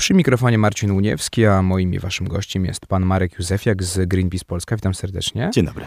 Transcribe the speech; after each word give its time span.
Przy 0.00 0.14
mikrofonie 0.14 0.58
Marcin 0.58 0.90
Uniewski, 0.90 1.46
a 1.46 1.62
moim 1.62 1.94
i 1.94 1.98
waszym 1.98 2.28
gościem 2.28 2.64
jest 2.64 2.86
pan 2.86 3.06
Marek 3.06 3.38
Józefiak 3.38 3.82
z 3.82 4.08
Greenpeace 4.08 4.44
Polska. 4.44 4.76
Witam 4.76 4.94
serdecznie. 4.94 5.50
Dzień 5.54 5.66
dobry. 5.66 5.86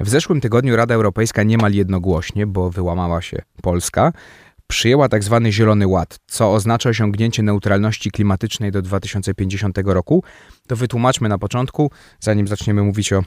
W 0.00 0.08
zeszłym 0.08 0.40
tygodniu 0.40 0.76
Rada 0.76 0.94
Europejska 0.94 1.42
niemal 1.42 1.72
jednogłośnie, 1.72 2.46
bo 2.46 2.70
wyłamała 2.70 3.22
się 3.22 3.42
Polska, 3.62 4.12
przyjęła 4.66 5.08
tak 5.08 5.24
zwany 5.24 5.52
Zielony 5.52 5.86
Ład, 5.86 6.18
co 6.26 6.52
oznacza 6.52 6.90
osiągnięcie 6.90 7.42
neutralności 7.42 8.10
klimatycznej 8.10 8.72
do 8.72 8.82
2050 8.82 9.78
roku. 9.84 10.24
To 10.66 10.76
wytłumaczmy 10.76 11.28
na 11.28 11.38
początku, 11.38 11.90
zanim 12.20 12.48
zaczniemy 12.48 12.82
mówić 12.82 13.12
o 13.12 13.22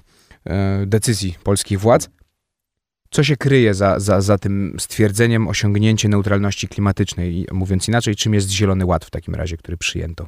e, 0.46 0.86
decyzji 0.86 1.36
polskich 1.44 1.80
władz. 1.80 2.10
Co 3.12 3.24
się 3.24 3.38
kryje 3.38 3.74
za, 3.74 4.00
za, 4.00 4.22
za 4.22 4.38
tym 4.38 4.76
stwierdzeniem 4.80 5.48
osiągnięcie 5.48 6.10
neutralności 6.10 6.68
klimatycznej? 6.68 7.48
Mówiąc 7.52 7.88
inaczej, 7.88 8.16
czym 8.16 8.34
jest 8.34 8.50
Zielony 8.50 8.86
Ład 8.86 9.06
w 9.06 9.10
takim 9.10 9.36
razie, 9.36 9.58
który 9.58 9.78
przyjęto? 9.78 10.28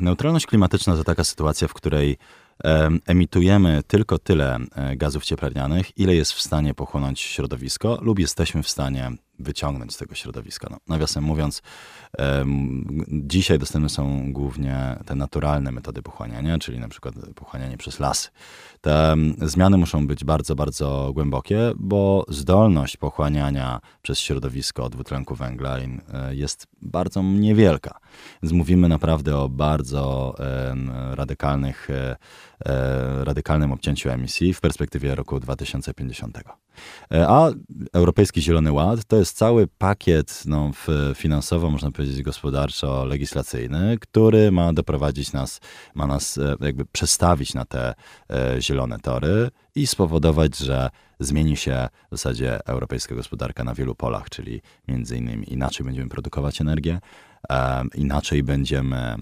Neutralność 0.00 0.46
klimatyczna 0.46 0.96
to 0.96 1.04
taka 1.04 1.24
sytuacja, 1.24 1.68
w 1.68 1.74
której 1.74 2.16
emitujemy 3.06 3.82
tylko 3.86 4.18
tyle 4.18 4.58
e, 4.74 4.96
gazów 4.96 5.24
cieplarnianych, 5.24 5.98
ile 5.98 6.14
jest 6.14 6.32
w 6.32 6.40
stanie 6.40 6.74
pochłonąć 6.74 7.20
środowisko, 7.20 7.98
lub 8.02 8.18
jesteśmy 8.18 8.62
w 8.62 8.68
stanie 8.68 9.10
wyciągnąć 9.40 9.94
z 9.94 9.96
tego 9.96 10.14
środowiska. 10.14 10.68
No, 10.70 10.78
nawiasem 10.88 11.24
mówiąc, 11.24 11.62
um, 12.18 13.04
dzisiaj 13.08 13.58
dostępne 13.58 13.88
są 13.88 14.32
głównie 14.32 14.96
te 15.06 15.14
naturalne 15.14 15.72
metody 15.72 16.02
pochłaniania, 16.02 16.58
czyli 16.58 16.78
na 16.78 16.88
przykład 16.88 17.14
pochłanianie 17.34 17.76
przez 17.76 18.00
lasy. 18.00 18.28
Te 18.80 19.16
zmiany 19.42 19.76
muszą 19.76 20.06
być 20.06 20.24
bardzo, 20.24 20.54
bardzo 20.54 21.10
głębokie, 21.14 21.72
bo 21.76 22.24
zdolność 22.28 22.96
pochłaniania 22.96 23.80
przez 24.02 24.18
środowisko 24.18 24.90
dwutlenku 24.90 25.34
węgla 25.34 25.76
jest 26.30 26.66
bardzo 26.82 27.22
niewielka. 27.22 28.00
Więc 28.42 28.52
mówimy 28.52 28.88
naprawdę 28.88 29.36
o 29.36 29.48
bardzo 29.48 30.34
radykalnych, 31.14 31.90
e, 31.90 32.10
e, 32.10 32.16
radykalnym 33.24 33.72
obcięciu 33.72 34.10
emisji 34.10 34.54
w 34.54 34.60
perspektywie 34.60 35.14
roku 35.14 35.40
2050. 35.40 36.38
A 37.10 37.48
Europejski 37.92 38.42
Zielony 38.42 38.72
Ład 38.72 39.04
to 39.04 39.16
jest 39.16 39.36
cały 39.36 39.66
pakiet 39.66 40.42
no, 40.46 40.70
finansowo, 41.14 41.70
można 41.70 41.90
powiedzieć 41.90 42.22
gospodarczo-legislacyjny, 42.22 43.98
który 44.00 44.52
ma 44.52 44.72
doprowadzić 44.72 45.32
nas, 45.32 45.60
ma 45.94 46.06
nas 46.06 46.38
jakby 46.60 46.84
przestawić 46.84 47.54
na 47.54 47.64
te 47.64 47.94
zielone 48.60 48.98
tory 48.98 49.50
i 49.74 49.86
spowodować, 49.86 50.56
że 50.58 50.90
zmieni 51.20 51.56
się 51.56 51.88
w 52.08 52.10
zasadzie 52.10 52.66
europejska 52.66 53.14
gospodarka 53.14 53.64
na 53.64 53.74
wielu 53.74 53.94
polach, 53.94 54.30
czyli 54.30 54.60
między 54.88 55.16
innymi 55.16 55.52
inaczej 55.52 55.86
będziemy 55.86 56.08
produkować 56.08 56.60
energię, 56.60 57.00
inaczej 57.94 58.42
będziemy, 58.42 59.16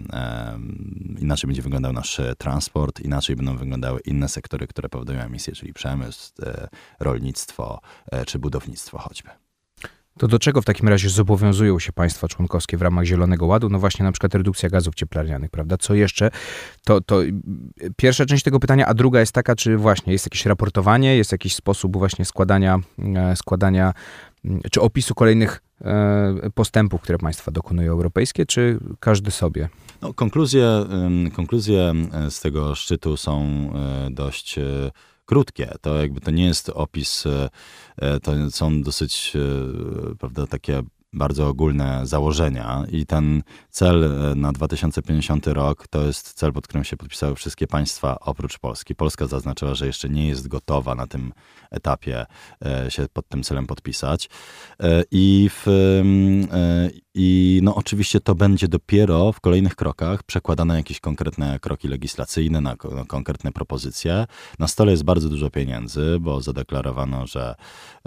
inaczej 1.18 1.48
będzie 1.48 1.62
wyglądał 1.62 1.92
nasz 1.92 2.20
transport, 2.38 3.00
inaczej 3.00 3.36
będą 3.36 3.56
wyglądały 3.56 4.00
inne 4.00 4.28
sektory, 4.28 4.66
które 4.66 4.88
powodują 4.88 5.20
emisje, 5.20 5.52
czyli 5.52 5.72
przemysł, 5.72 6.32
e, 6.42 6.68
rolnictwo 7.00 7.80
e, 8.12 8.24
czy 8.24 8.38
budownictwo 8.38 8.98
choćby. 8.98 9.30
To 10.18 10.28
do 10.28 10.38
czego 10.38 10.62
w 10.62 10.64
takim 10.64 10.88
razie 10.88 11.08
zobowiązują 11.08 11.78
się 11.78 11.92
państwa 11.92 12.28
członkowskie 12.28 12.76
w 12.76 12.82
ramach 12.82 13.04
Zielonego 13.04 13.46
Ładu? 13.46 13.68
No 13.68 13.78
właśnie 13.78 14.04
na 14.04 14.12
przykład 14.12 14.34
redukcja 14.34 14.68
gazów 14.68 14.94
cieplarnianych, 14.94 15.50
prawda? 15.50 15.76
Co 15.76 15.94
jeszcze? 15.94 16.30
To, 16.84 17.00
to 17.00 17.20
pierwsza 17.96 18.26
część 18.26 18.44
tego 18.44 18.60
pytania, 18.60 18.86
a 18.86 18.94
druga 18.94 19.20
jest 19.20 19.32
taka, 19.32 19.56
czy 19.56 19.76
właśnie 19.76 20.12
jest 20.12 20.26
jakieś 20.26 20.46
raportowanie, 20.46 21.16
jest 21.16 21.32
jakiś 21.32 21.54
sposób 21.54 21.96
właśnie 21.96 22.24
składania, 22.24 22.78
e, 23.16 23.36
składania 23.36 23.92
czy 24.70 24.80
opisu 24.80 25.14
kolejnych 25.14 25.56
e, 25.56 25.67
postępów, 26.54 27.00
które 27.00 27.18
państwa 27.18 27.52
dokonują 27.52 27.92
europejskie, 27.92 28.46
czy 28.46 28.78
każdy 29.00 29.30
sobie? 29.30 29.68
No, 30.02 30.14
konkluzje, 30.14 30.84
konkluzje 31.36 31.94
z 32.30 32.40
tego 32.40 32.74
szczytu 32.74 33.16
są 33.16 33.42
e, 33.74 34.10
dość 34.10 34.58
krótkie. 35.28 35.74
To 35.80 36.00
jakby 36.00 36.20
to 36.20 36.30
nie 36.30 36.46
jest 36.46 36.68
opis, 36.68 37.26
e, 37.26 37.48
e, 37.96 38.20
to 38.20 38.50
są 38.50 38.82
dosyć, 38.82 39.32
e, 39.36 40.14
prawda, 40.14 40.46
takie 40.46 40.82
bardzo 41.12 41.48
ogólne 41.48 42.06
założenia 42.06 42.84
i 42.92 43.06
ten 43.06 43.42
cel 43.70 44.10
na 44.36 44.52
2050 44.52 45.46
rok 45.46 45.88
to 45.88 46.02
jest 46.02 46.32
cel, 46.32 46.52
pod 46.52 46.66
którym 46.66 46.84
się 46.84 46.96
podpisały 46.96 47.34
wszystkie 47.34 47.66
państwa 47.66 48.20
oprócz 48.20 48.58
Polski. 48.58 48.94
Polska 48.94 49.26
zaznaczyła, 49.26 49.74
że 49.74 49.86
jeszcze 49.86 50.08
nie 50.08 50.28
jest 50.28 50.48
gotowa 50.48 50.94
na 50.94 51.06
tym 51.06 51.32
etapie 51.70 52.26
się 52.88 53.06
pod 53.12 53.28
tym 53.28 53.42
celem 53.42 53.66
podpisać. 53.66 54.30
I 55.10 55.50
w, 55.52 55.66
i 57.14 57.60
no 57.62 57.74
oczywiście 57.74 58.20
to 58.20 58.34
będzie 58.34 58.68
dopiero 58.68 59.32
w 59.32 59.40
kolejnych 59.40 59.76
krokach 59.76 60.22
przekładane 60.22 60.76
jakieś 60.76 61.00
konkretne 61.00 61.58
kroki 61.60 61.88
legislacyjne, 61.88 62.60
na, 62.60 62.76
konkretne 63.06 63.52
propozycje. 63.52 64.26
Na 64.58 64.68
stole 64.68 64.90
jest 64.90 65.04
bardzo 65.04 65.28
dużo 65.28 65.50
pieniędzy, 65.50 66.16
bo 66.20 66.40
zadeklarowano, 66.40 67.26
że, 67.26 67.54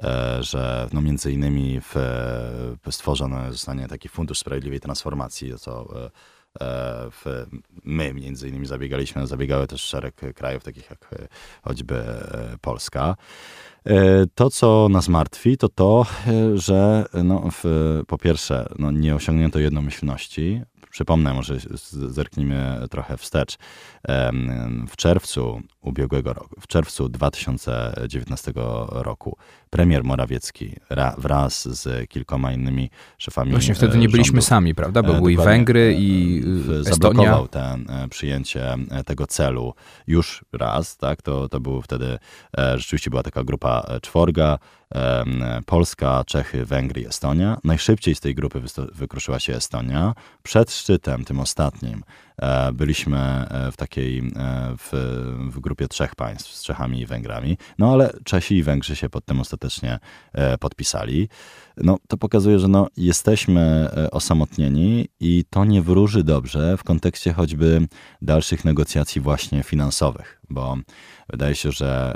e, 0.04 0.38
że 0.44 0.90
no 0.94 1.02
między 1.02 1.32
innymi 1.32 1.82
w 1.82 1.96
stworzony 2.92 3.52
zostanie 3.52 3.88
taki 3.88 4.10
Fundusz 4.10 4.40
Sprawiedliwej 4.40 4.80
Transformacji, 4.80 5.54
co 5.60 6.06
e, 6.06 6.12
w, 7.12 7.46
my 7.84 8.14
między 8.14 8.50
innymi 8.50 8.66
zabiegaliśmy, 8.66 9.28
zabiegały 9.28 9.68
też 9.68 9.82
szereg 9.82 10.22
krajów, 10.36 10.64
takich 10.64 10.90
jak 10.90 11.14
e, 11.14 11.28
choćby 11.64 12.04
Polska. 12.62 13.16
E, 13.86 14.26
to, 14.36 14.50
co 14.50 14.88
nas 14.90 15.10
martwi, 15.10 15.58
to 15.58 15.70
to, 15.70 16.06
e, 16.28 16.58
że 16.58 17.06
no, 17.24 17.50
w, 17.52 18.02
po 18.08 18.18
pierwsze 18.18 18.70
no, 18.80 18.92
nie 18.92 19.16
osiągnięto 19.16 19.60
jednomyślności. 19.60 20.62
Przypomnę, 20.90 21.34
może 21.34 21.58
zerknijmy 21.92 22.88
trochę 22.90 23.18
wstecz. 23.18 23.58
W 24.88 24.96
czerwcu 24.96 25.62
ubiegłego 25.82 26.34
roku, 26.34 26.62
w 26.62 26.68
czerwcu 26.68 27.10
2019 27.10 28.54
roku 28.90 29.38
premier 29.72 30.04
Morawiecki 30.04 30.76
ra, 30.90 31.16
wraz 31.18 31.82
z 31.82 32.10
kilkoma 32.10 32.52
innymi 32.52 32.90
szefami 33.18 33.52
Właśnie 33.52 33.76
wtedy 33.76 33.98
nie 33.98 34.10
byliśmy 34.10 34.32
rządów, 34.32 34.50
sami, 34.50 34.76
prawda? 34.76 35.04
Bo 35.04 35.14
były 35.14 35.34
i 35.34 35.38
Węgry 35.38 35.96
i 35.98 36.40
Estonia. 36.40 36.84
Zablokował 36.84 37.48
ten, 37.48 37.88
przyjęcie 38.10 38.76
tego 39.06 39.28
celu 39.28 39.74
już 40.08 40.46
raz, 40.54 40.98
tak? 40.98 41.22
To, 41.22 41.50
to 41.50 41.60
był 41.60 41.82
wtedy, 41.82 42.20
rzeczywiście 42.76 43.10
była 43.10 43.24
taka 43.24 43.44
grupa 43.44 43.88
czworga, 44.02 44.60
Polska, 45.66 46.24
Czechy, 46.28 46.66
Węgry 46.66 47.02
i 47.02 47.06
Estonia. 47.06 47.58
Najszybciej 47.64 48.16
z 48.16 48.20
tej 48.20 48.36
grupy 48.36 48.62
wykruszyła 48.94 49.40
się 49.40 49.56
Estonia. 49.56 50.14
Przed 50.44 50.72
szczytem, 50.72 51.26
tym 51.26 51.40
ostatnim, 51.40 52.04
e, 52.38 52.72
byliśmy 52.72 53.18
e, 53.18 53.72
w 53.72 53.78
takiej, 53.78 54.20
e, 54.20 54.24
w, 54.78 54.90
w 55.52 55.60
grupie 55.60 55.88
trzech 55.88 56.16
państw, 56.16 56.56
z 56.56 56.64
Czechami 56.64 57.00
i 57.00 57.06
Węgrami. 57.06 57.58
No 57.80 57.94
ale 57.94 58.14
Czesi 58.24 58.56
i 58.56 58.64
Węgrzy 58.64 58.96
się 58.96 59.10
pod 59.10 59.26
tym 59.26 59.40
ostatecznie 59.68 60.00
podpisali. 60.60 61.30
No 61.78 61.98
to 62.08 62.18
pokazuje, 62.18 62.60
że 62.60 62.68
no, 62.68 62.88
jesteśmy 62.98 63.90
osamotnieni 64.12 65.08
i 65.20 65.46
to 65.50 65.66
nie 65.66 65.82
wróży 65.82 66.24
dobrze 66.24 66.78
w 66.78 66.84
kontekście 66.84 67.34
choćby 67.34 67.88
dalszych 68.22 68.66
negocjacji 68.66 69.22
właśnie 69.22 69.64
finansowych, 69.64 70.42
bo 70.50 70.78
Wydaje 71.32 71.56
się, 71.56 71.72
że 71.72 72.16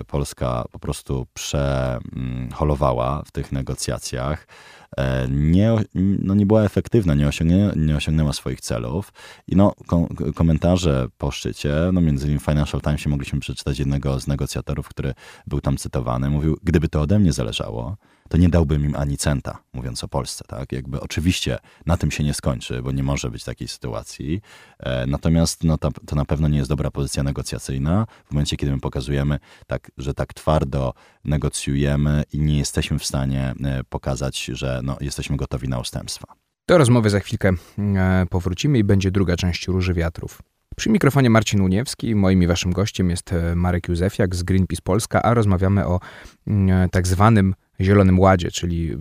e, 0.00 0.04
Polska 0.04 0.64
po 0.72 0.78
prostu 0.78 1.26
przeholowała 1.34 3.22
w 3.26 3.30
tych 3.30 3.52
negocjacjach. 3.52 4.46
E, 4.96 5.28
nie, 5.28 5.76
no 5.94 6.34
nie 6.34 6.46
była 6.46 6.62
efektywna, 6.62 7.14
nie, 7.14 7.30
nie 7.76 7.96
osiągnęła 7.96 8.32
swoich 8.32 8.60
celów. 8.60 9.12
I 9.46 9.56
no, 9.56 9.74
komentarze 10.34 11.06
po 11.18 11.30
szczycie, 11.30 11.74
no 11.92 12.00
między 12.00 12.26
innymi 12.26 12.40
Financial 12.40 12.80
Timesie 12.80 13.10
mogliśmy 13.10 13.40
przeczytać 13.40 13.78
jednego 13.78 14.20
z 14.20 14.26
negocjatorów, 14.26 14.88
który 14.88 15.14
był 15.46 15.60
tam 15.60 15.76
cytowany. 15.76 16.30
Mówił, 16.30 16.58
gdyby 16.62 16.88
to 16.88 17.00
ode 17.00 17.18
mnie 17.18 17.32
zależało, 17.32 17.96
to 18.28 18.36
nie 18.36 18.48
dałbym 18.48 18.84
im 18.84 18.94
ani 18.96 19.16
centa, 19.16 19.58
mówiąc 19.72 20.04
o 20.04 20.08
Polsce, 20.08 20.44
tak? 20.48 20.72
Jakby 20.72 21.00
oczywiście 21.00 21.58
na 21.86 21.96
tym 21.96 22.10
się 22.10 22.24
nie 22.24 22.34
skończy, 22.34 22.82
bo 22.82 22.92
nie 22.92 23.02
może 23.02 23.30
być 23.30 23.44
takiej 23.44 23.68
sytuacji. 23.68 24.40
E, 24.78 25.06
natomiast 25.06 25.64
no, 25.64 25.78
to, 25.78 25.90
na 26.16 26.24
pewno 26.24 26.48
nie 26.48 26.58
jest 26.58 26.70
dobra 26.70 26.90
pozycja 26.90 27.22
negocjacyjna 27.22 28.06
w 28.24 28.32
momencie, 28.32 28.56
kiedy 28.56 28.72
my 28.72 28.80
pokazujemy, 28.80 29.38
tak, 29.66 29.90
że 29.96 30.14
tak 30.14 30.34
twardo 30.34 30.94
negocjujemy 31.24 32.24
i 32.32 32.38
nie 32.38 32.58
jesteśmy 32.58 32.98
w 32.98 33.04
stanie 33.04 33.54
e, 33.64 33.84
pokazać, 33.84 34.44
że 34.44 34.80
no, 34.84 34.96
jesteśmy 35.00 35.36
gotowi 35.36 35.68
na 35.68 35.78
ustępstwa. 35.78 36.26
Do 36.68 36.78
rozmowy 36.78 37.10
za 37.10 37.20
chwilkę 37.20 37.52
e, 37.78 38.26
powrócimy 38.30 38.78
i 38.78 38.84
będzie 38.84 39.10
druga 39.10 39.36
część 39.36 39.68
Róży 39.68 39.94
Wiatrów. 39.94 40.42
Przy 40.76 40.90
mikrofonie 40.90 41.30
Marcin 41.30 41.60
Uniewski, 41.60 42.14
moim 42.14 42.42
i 42.42 42.46
waszym 42.46 42.72
gościem 42.72 43.10
jest 43.10 43.32
e, 43.32 43.54
Marek 43.56 43.88
Józefiak 43.88 44.34
z 44.34 44.42
Greenpeace 44.42 44.82
Polska, 44.82 45.22
a 45.22 45.34
rozmawiamy 45.34 45.86
o 45.86 46.00
mm, 46.46 46.90
tak 46.90 47.06
zwanym 47.06 47.54
Zielonym 47.80 48.20
Ładzie, 48.20 48.50
czyli 48.50 48.96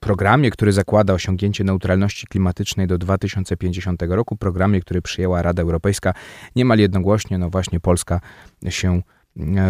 programie, 0.00 0.50
który 0.50 0.72
zakłada 0.72 1.14
osiągnięcie 1.14 1.64
neutralności 1.64 2.26
klimatycznej 2.26 2.86
do 2.86 2.98
2050 2.98 4.02
roku, 4.08 4.36
programie, 4.36 4.80
który 4.80 5.02
przyjęła 5.02 5.42
Rada 5.42 5.62
Europejska 5.62 6.14
niemal 6.56 6.78
jednogłośnie. 6.78 7.38
No 7.38 7.50
właśnie 7.50 7.80
Polska 7.80 8.20
się 8.68 9.02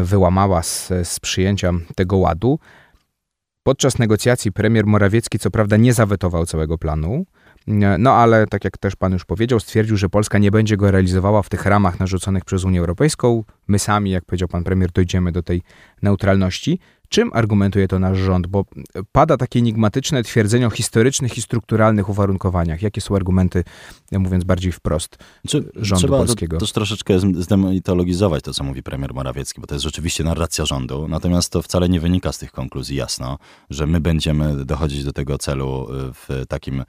wyłamała 0.02 0.62
z, 0.62 0.88
z 1.02 1.20
przyjęcia 1.20 1.72
tego 1.96 2.16
ładu. 2.16 2.58
Podczas 3.62 3.98
negocjacji 3.98 4.52
premier 4.52 4.86
Morawiecki 4.86 5.38
co 5.38 5.50
prawda 5.50 5.76
nie 5.76 5.92
zawetował 5.92 6.46
całego 6.46 6.78
planu, 6.78 7.24
No 7.98 8.12
ale 8.12 8.46
tak 8.46 8.64
jak 8.64 8.78
też 8.78 8.96
pan 8.96 9.12
już 9.12 9.24
powiedział, 9.24 9.60
stwierdził, 9.60 9.96
że 9.96 10.08
Polska 10.08 10.38
nie 10.38 10.50
będzie 10.50 10.76
go 10.76 10.90
realizowała 10.90 11.42
w 11.42 11.48
tych 11.48 11.66
ramach 11.66 12.00
narzuconych 12.00 12.44
przez 12.44 12.64
Unię 12.64 12.80
Europejską. 12.80 13.44
My 13.68 13.78
sami, 13.78 14.10
jak 14.10 14.24
powiedział 14.24 14.48
pan 14.48 14.64
premier, 14.64 14.92
dojdziemy 14.92 15.32
do 15.32 15.42
tej 15.42 15.62
neutralności. 16.02 16.78
Czym 17.08 17.30
argumentuje 17.32 17.88
to 17.88 17.98
nasz 17.98 18.18
rząd? 18.18 18.46
Bo 18.46 18.64
pada 19.12 19.36
takie 19.36 19.58
enigmatyczne 19.58 20.22
twierdzenie 20.22 20.66
o 20.66 20.70
historycznych 20.70 21.38
i 21.38 21.42
strukturalnych 21.42 22.08
uwarunkowaniach. 22.08 22.82
Jakie 22.82 23.00
są 23.00 23.16
argumenty, 23.16 23.64
mówiąc 24.12 24.44
bardziej 24.44 24.72
wprost, 24.72 25.18
Czy, 25.48 25.70
rządu 25.76 26.06
trzeba 26.06 26.18
polskiego? 26.18 26.56
Trzeba 26.56 26.60
też 26.60 26.72
troszeczkę 26.72 27.18
zdemitologizować 27.18 28.44
to, 28.44 28.54
co 28.54 28.64
mówi 28.64 28.82
premier 28.82 29.14
Morawiecki, 29.14 29.60
bo 29.60 29.66
to 29.66 29.74
jest 29.74 29.84
rzeczywiście 29.84 30.24
narracja 30.24 30.64
rządu. 30.64 31.08
Natomiast 31.08 31.52
to 31.52 31.62
wcale 31.62 31.88
nie 31.88 32.00
wynika 32.00 32.32
z 32.32 32.38
tych 32.38 32.52
konkluzji 32.52 32.96
jasno, 32.96 33.38
że 33.70 33.86
my 33.86 34.00
będziemy 34.00 34.64
dochodzić 34.64 35.04
do 35.04 35.12
tego 35.12 35.38
celu 35.38 35.88
e, 35.90 36.12
w 36.12 36.46
takim, 36.48 36.80
e, 36.80 36.84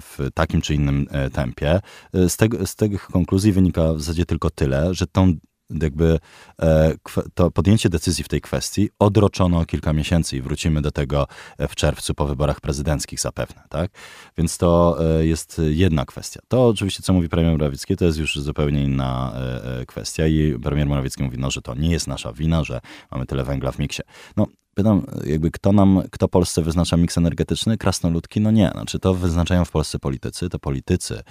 w 0.00 0.18
takim 0.34 0.60
czy 0.60 0.74
innym 0.74 1.06
e, 1.10 1.30
tempie. 1.30 1.80
Z, 2.12 2.36
z 2.70 2.76
tych 2.76 3.06
konkluzji 3.06 3.52
wynika 3.52 3.94
w 3.94 4.00
zasadzie 4.00 4.26
tylko 4.26 4.50
tyle, 4.50 4.94
że 4.94 5.06
tą 5.06 5.34
jakby 5.70 6.18
e, 6.62 6.94
to 7.34 7.50
podjęcie 7.50 7.88
decyzji 7.88 8.24
w 8.24 8.28
tej 8.28 8.40
kwestii 8.40 8.88
odroczono 8.98 9.58
o 9.58 9.66
kilka 9.66 9.92
miesięcy 9.92 10.36
i 10.36 10.42
wrócimy 10.42 10.82
do 10.82 10.90
tego 10.90 11.26
w 11.68 11.74
czerwcu 11.74 12.14
po 12.14 12.26
wyborach 12.26 12.60
prezydenckich 12.60 13.20
zapewne, 13.20 13.62
tak? 13.68 13.90
Więc 14.38 14.58
to 14.58 14.98
e, 15.18 15.26
jest 15.26 15.60
jedna 15.68 16.04
kwestia. 16.04 16.40
To 16.48 16.68
oczywiście, 16.68 17.02
co 17.02 17.12
mówi 17.12 17.28
premier 17.28 17.52
Morawiecki, 17.52 17.96
to 17.96 18.04
jest 18.04 18.18
już 18.18 18.36
zupełnie 18.36 18.82
inna 18.84 19.32
e, 19.34 19.86
kwestia 19.86 20.26
i 20.26 20.58
premier 20.62 20.86
Morawiecki 20.86 21.22
mówi, 21.22 21.38
no, 21.38 21.50
że 21.50 21.62
to 21.62 21.74
nie 21.74 21.90
jest 21.90 22.06
nasza 22.06 22.32
wina, 22.32 22.64
że 22.64 22.80
mamy 23.10 23.26
tyle 23.26 23.44
węgla 23.44 23.72
w 23.72 23.78
miksie. 23.78 24.02
No, 24.36 24.46
Pytam, 24.76 25.06
jakby 25.24 25.50
kto 25.50 25.72
nam, 25.72 26.02
kto 26.10 26.28
Polsce 26.28 26.62
wyznacza 26.62 26.96
miks 26.96 27.18
energetyczny? 27.18 27.78
Krasnoludki? 27.78 28.40
No 28.40 28.50
nie. 28.50 28.70
Znaczy 28.74 28.98
to 28.98 29.14
wyznaczają 29.14 29.64
w 29.64 29.70
Polsce 29.70 29.98
politycy. 29.98 30.48
To 30.48 30.58
politycy 30.58 31.22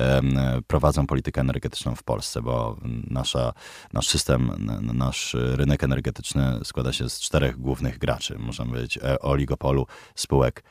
um, 0.00 0.38
prowadzą 0.66 1.06
politykę 1.06 1.40
energetyczną 1.40 1.94
w 1.94 2.02
Polsce, 2.02 2.42
bo 2.42 2.76
nasza, 3.10 3.52
nasz 3.92 4.08
system, 4.08 4.68
nasz 4.94 5.36
rynek 5.38 5.84
energetyczny 5.84 6.60
składa 6.64 6.92
się 6.92 7.08
z 7.08 7.20
czterech 7.20 7.56
głównych 7.56 7.98
graczy. 7.98 8.38
Można 8.38 8.64
powiedzieć 8.64 8.98
e, 8.98 9.18
oligopolu 9.18 9.86
spółek 10.14 10.64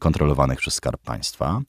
kontrolowanych 0.00 0.58
przez 0.58 0.74
Skarb 0.74 1.02
Państwa. 1.02 1.60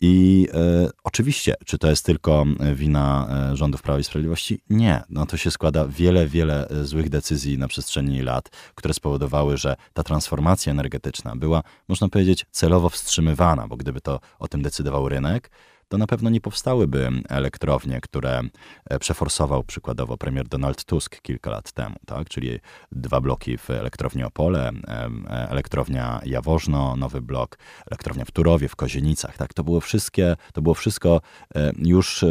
I 0.00 0.48
e, 0.54 0.90
oczywiście, 1.04 1.54
czy 1.66 1.78
to 1.78 1.90
jest 1.90 2.06
tylko 2.06 2.44
wina 2.74 3.28
e, 3.52 3.56
rządów 3.56 3.82
Prawa 3.82 4.00
i 4.00 4.04
Sprawiedliwości? 4.04 4.60
Nie. 4.70 5.02
No 5.08 5.26
to 5.26 5.36
się 5.36 5.50
składa 5.50 5.88
wiele, 5.88 6.26
wiele 6.26 6.68
e, 6.68 6.84
złych 6.84 7.08
decyzji 7.08 7.58
na 7.58 7.68
przestrzeni 7.68 8.22
lat, 8.22 8.50
które 8.74 8.94
spowodowały, 8.94 9.56
że 9.56 9.76
ta 9.92 10.02
transformacja 10.02 10.70
energetyczna 10.70 11.36
była, 11.36 11.62
można 11.88 12.08
powiedzieć, 12.08 12.46
celowo 12.50 12.88
wstrzymywana, 12.88 13.68
bo 13.68 13.76
gdyby 13.76 14.00
to 14.00 14.20
o 14.38 14.48
tym 14.48 14.62
decydował 14.62 15.08
rynek, 15.08 15.50
to 15.94 15.98
na 15.98 16.06
pewno 16.06 16.30
nie 16.30 16.40
powstałyby 16.40 17.10
elektrownie, 17.28 18.00
które 18.00 18.42
e, 18.84 18.98
przeforsował 18.98 19.64
przykładowo 19.64 20.16
premier 20.16 20.48
Donald 20.48 20.84
Tusk 20.84 21.20
kilka 21.20 21.50
lat 21.50 21.72
temu, 21.72 21.96
tak? 22.06 22.28
czyli 22.28 22.58
dwa 22.92 23.20
bloki 23.20 23.58
w 23.58 23.70
elektrowni 23.70 24.24
Opole, 24.24 24.72
e, 24.88 25.50
elektrownia 25.50 26.20
Jaworzno, 26.24 26.96
nowy 26.96 27.22
blok, 27.22 27.58
elektrownia 27.90 28.24
w 28.24 28.30
Turowie, 28.30 28.68
w 28.68 28.76
Kozienicach. 28.76 29.36
Tak? 29.36 29.54
To 29.54 29.64
było 29.64 29.80
wszystkie, 29.80 30.36
to 30.52 30.62
było 30.62 30.74
wszystko 30.74 31.20
e, 31.54 31.72
już 31.78 32.24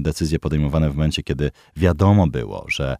decyzje 0.00 0.38
podejmowane 0.38 0.90
w 0.90 0.94
momencie, 0.94 1.22
kiedy 1.22 1.50
wiadomo 1.76 2.26
było, 2.26 2.64
że 2.68 2.96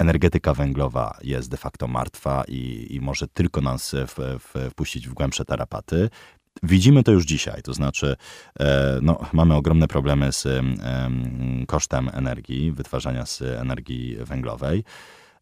energetyka 0.00 0.54
węglowa 0.54 1.18
jest 1.22 1.50
de 1.50 1.56
facto 1.56 1.88
martwa 1.88 2.44
i, 2.48 2.86
i 2.90 3.00
może 3.00 3.28
tylko 3.28 3.60
nas 3.60 3.94
w, 4.06 4.38
w, 4.38 4.70
wpuścić 4.70 5.08
w 5.08 5.14
głębsze 5.14 5.44
tarapaty. 5.44 6.10
Widzimy 6.62 7.02
to 7.02 7.12
już 7.12 7.24
dzisiaj, 7.24 7.62
to 7.62 7.74
znaczy 7.74 8.16
e, 8.60 8.98
no, 9.02 9.18
mamy 9.32 9.54
ogromne 9.54 9.88
problemy 9.88 10.32
z 10.32 10.48
kosztem 11.66 12.10
energii, 12.12 12.72
wytwarzania 12.72 13.26
z 13.26 13.42
energii 13.42 14.16
węglowej. 14.20 14.84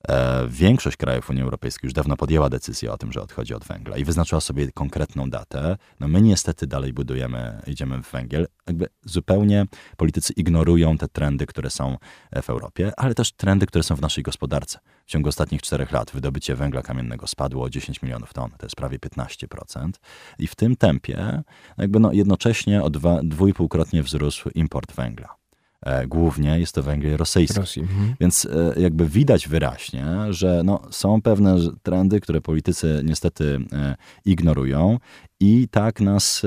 E, 0.08 0.46
większość 0.48 0.96
krajów 0.96 1.30
Unii 1.30 1.42
Europejskiej 1.42 1.86
już 1.86 1.92
dawno 1.92 2.16
podjęła 2.16 2.48
decyzję 2.48 2.92
o 2.92 2.98
tym, 2.98 3.12
że 3.12 3.22
odchodzi 3.22 3.54
od 3.54 3.64
węgla 3.64 3.96
i 3.96 4.04
wyznaczyła 4.04 4.40
sobie 4.40 4.72
konkretną 4.72 5.30
datę. 5.30 5.76
No 6.00 6.08
my 6.08 6.22
niestety 6.22 6.66
dalej 6.66 6.92
budujemy, 6.92 7.62
idziemy 7.66 8.02
w 8.02 8.10
węgiel. 8.10 8.46
Jakby 8.66 8.86
zupełnie 9.04 9.66
politycy 9.96 10.32
ignorują 10.32 10.98
te 10.98 11.08
trendy, 11.08 11.46
które 11.46 11.70
są 11.70 11.96
w 12.42 12.50
Europie, 12.50 12.92
ale 12.96 13.14
też 13.14 13.32
trendy, 13.32 13.66
które 13.66 13.84
są 13.84 13.96
w 13.96 14.00
naszej 14.00 14.24
gospodarce. 14.24 14.78
W 15.06 15.10
ciągu 15.10 15.28
ostatnich 15.28 15.62
czterech 15.62 15.92
lat 15.92 16.10
wydobycie 16.10 16.54
węgla 16.54 16.82
kamiennego 16.82 17.26
spadło 17.26 17.64
o 17.64 17.70
10 17.70 18.02
milionów 18.02 18.34
ton, 18.34 18.50
to 18.50 18.66
jest 18.66 18.76
prawie 18.76 18.98
15%. 18.98 19.90
I 20.38 20.46
w 20.46 20.54
tym 20.54 20.76
tempie 20.76 21.42
jakby 21.78 22.00
no 22.00 22.12
jednocześnie 22.12 22.82
o 22.82 22.90
dwa, 22.90 23.20
dwójpółkrotnie 23.22 24.02
wzrósł 24.02 24.48
import 24.54 24.92
węgla. 24.92 25.38
E, 25.82 26.06
głównie 26.06 26.60
jest 26.60 26.74
to 26.74 26.82
węgiel 26.82 27.16
rosyjski. 27.16 27.60
Rosji. 27.60 27.82
Mhm. 27.82 28.14
Więc 28.20 28.46
e, 28.76 28.80
jakby 28.80 29.06
widać 29.06 29.48
wyraźnie, 29.48 30.06
że 30.30 30.62
no, 30.64 30.80
są 30.90 31.22
pewne 31.22 31.56
trendy, 31.82 32.20
które 32.20 32.40
politycy 32.40 33.02
niestety 33.04 33.60
e, 33.72 33.96
ignorują 34.24 34.98
i 35.40 35.68
tak 35.70 36.00
nas 36.00 36.42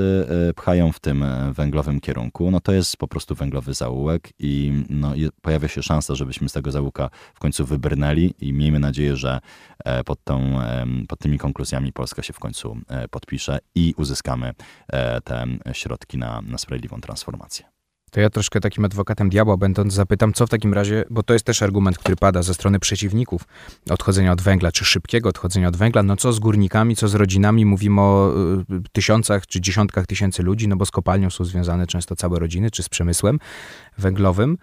pchają 0.55 0.91
w 0.91 0.99
tym 0.99 1.25
węglowym 1.53 1.99
kierunku. 1.99 2.51
No 2.51 2.59
to 2.59 2.71
jest 2.71 2.97
po 2.97 3.07
prostu 3.07 3.35
węglowy 3.35 3.73
zaułek 3.73 4.29
i 4.39 4.83
no, 4.89 5.13
pojawia 5.41 5.67
się 5.67 5.83
szansa, 5.83 6.15
żebyśmy 6.15 6.49
z 6.49 6.53
tego 6.53 6.71
zaułka 6.71 7.09
w 7.33 7.39
końcu 7.39 7.65
wybrnęli 7.65 8.33
i 8.39 8.53
miejmy 8.53 8.79
nadzieję, 8.79 9.15
że 9.15 9.39
pod, 10.05 10.23
tą, 10.23 10.59
pod 11.07 11.19
tymi 11.19 11.37
konkluzjami 11.37 11.93
Polska 11.93 12.21
się 12.21 12.33
w 12.33 12.39
końcu 12.39 12.77
podpisze 13.09 13.59
i 13.75 13.93
uzyskamy 13.97 14.53
te 15.23 15.45
środki 15.73 16.17
na, 16.17 16.41
na 16.41 16.57
sprawiedliwą 16.57 17.01
transformację. 17.01 17.70
To 18.11 18.19
ja 18.19 18.29
troszkę 18.29 18.59
takim 18.59 18.85
adwokatem 18.85 19.29
diabła 19.29 19.57
będąc 19.57 19.93
zapytam, 19.93 20.33
co 20.33 20.47
w 20.47 20.49
takim 20.49 20.73
razie, 20.73 21.05
bo 21.09 21.23
to 21.23 21.33
jest 21.33 21.45
też 21.45 21.61
argument, 21.61 21.97
który 21.97 22.15
pada 22.15 22.41
ze 22.41 22.53
strony 22.53 22.79
przeciwników 22.79 23.41
odchodzenia 23.89 24.31
od 24.31 24.41
węgla, 24.41 24.71
czy 24.71 24.85
szybkiego 24.85 25.29
odchodzenia 25.29 25.67
od 25.67 25.77
węgla, 25.77 26.03
no 26.03 26.17
co 26.17 26.33
z 26.33 26.39
górnikami, 26.39 26.95
co 26.95 27.07
z 27.07 27.15
rodzinami, 27.15 27.65
mówimy 27.65 28.01
o 28.01 28.33
y, 28.61 28.81
tysiącach 28.91 29.47
czy 29.47 29.61
dziesiątkach 29.61 30.05
tysięcy 30.05 30.43
ludzi, 30.43 30.67
no 30.67 30.75
bo 30.75 30.85
z 30.85 30.91
kopalnią 30.91 31.29
są 31.29 31.45
związane 31.45 31.87
często 31.87 32.15
całe 32.15 32.39
rodziny, 32.39 32.71
czy 32.71 32.83
z 32.83 32.89
przemysłem 32.89 33.39
węglowym. 33.97 34.57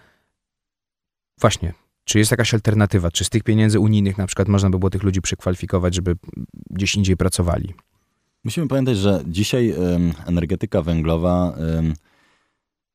Właśnie, 1.40 1.72
czy 2.04 2.18
jest 2.18 2.30
jakaś 2.30 2.54
alternatywa? 2.54 3.10
Czy 3.10 3.24
z 3.24 3.30
tych 3.30 3.42
pieniędzy 3.42 3.80
unijnych 3.80 4.18
na 4.18 4.26
przykład 4.26 4.48
można 4.48 4.70
by 4.70 4.78
było 4.78 4.90
tych 4.90 5.02
ludzi 5.02 5.20
przekwalifikować, 5.20 5.94
żeby 5.94 6.16
gdzieś 6.70 6.94
indziej 6.94 7.16
pracowali? 7.16 7.74
Musimy 8.44 8.68
pamiętać, 8.68 8.96
że 8.96 9.22
dzisiaj 9.26 9.74
energetyka 10.26 10.82
węglowa 10.82 11.54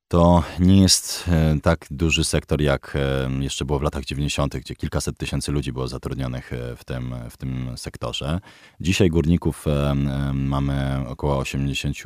to 0.08 0.44
nie 0.60 0.82
jest 0.82 1.26
e, 1.28 1.60
tak 1.62 1.86
duży 1.92 2.24
sektor, 2.24 2.62
jak 2.62 2.96
e, 2.96 3.44
jeszcze 3.44 3.66
było 3.66 3.80
w 3.80 3.82
latach 3.82 4.06
90., 4.06 4.58
gdzie 4.58 4.76
kilkaset 4.76 5.18
tysięcy 5.18 5.52
ludzi 5.52 5.74
było 5.74 5.88
zatrudnionych 5.88 6.54
e, 6.54 6.76
w 6.76 6.84
tym, 6.84 7.16
w 7.30 7.38
tym 7.38 7.78
sektorze. 7.78 8.40
Dzisiaj 8.80 9.10
górników 9.10 9.66
mamy 10.34 11.04
około 11.08 11.38
80 11.38 11.98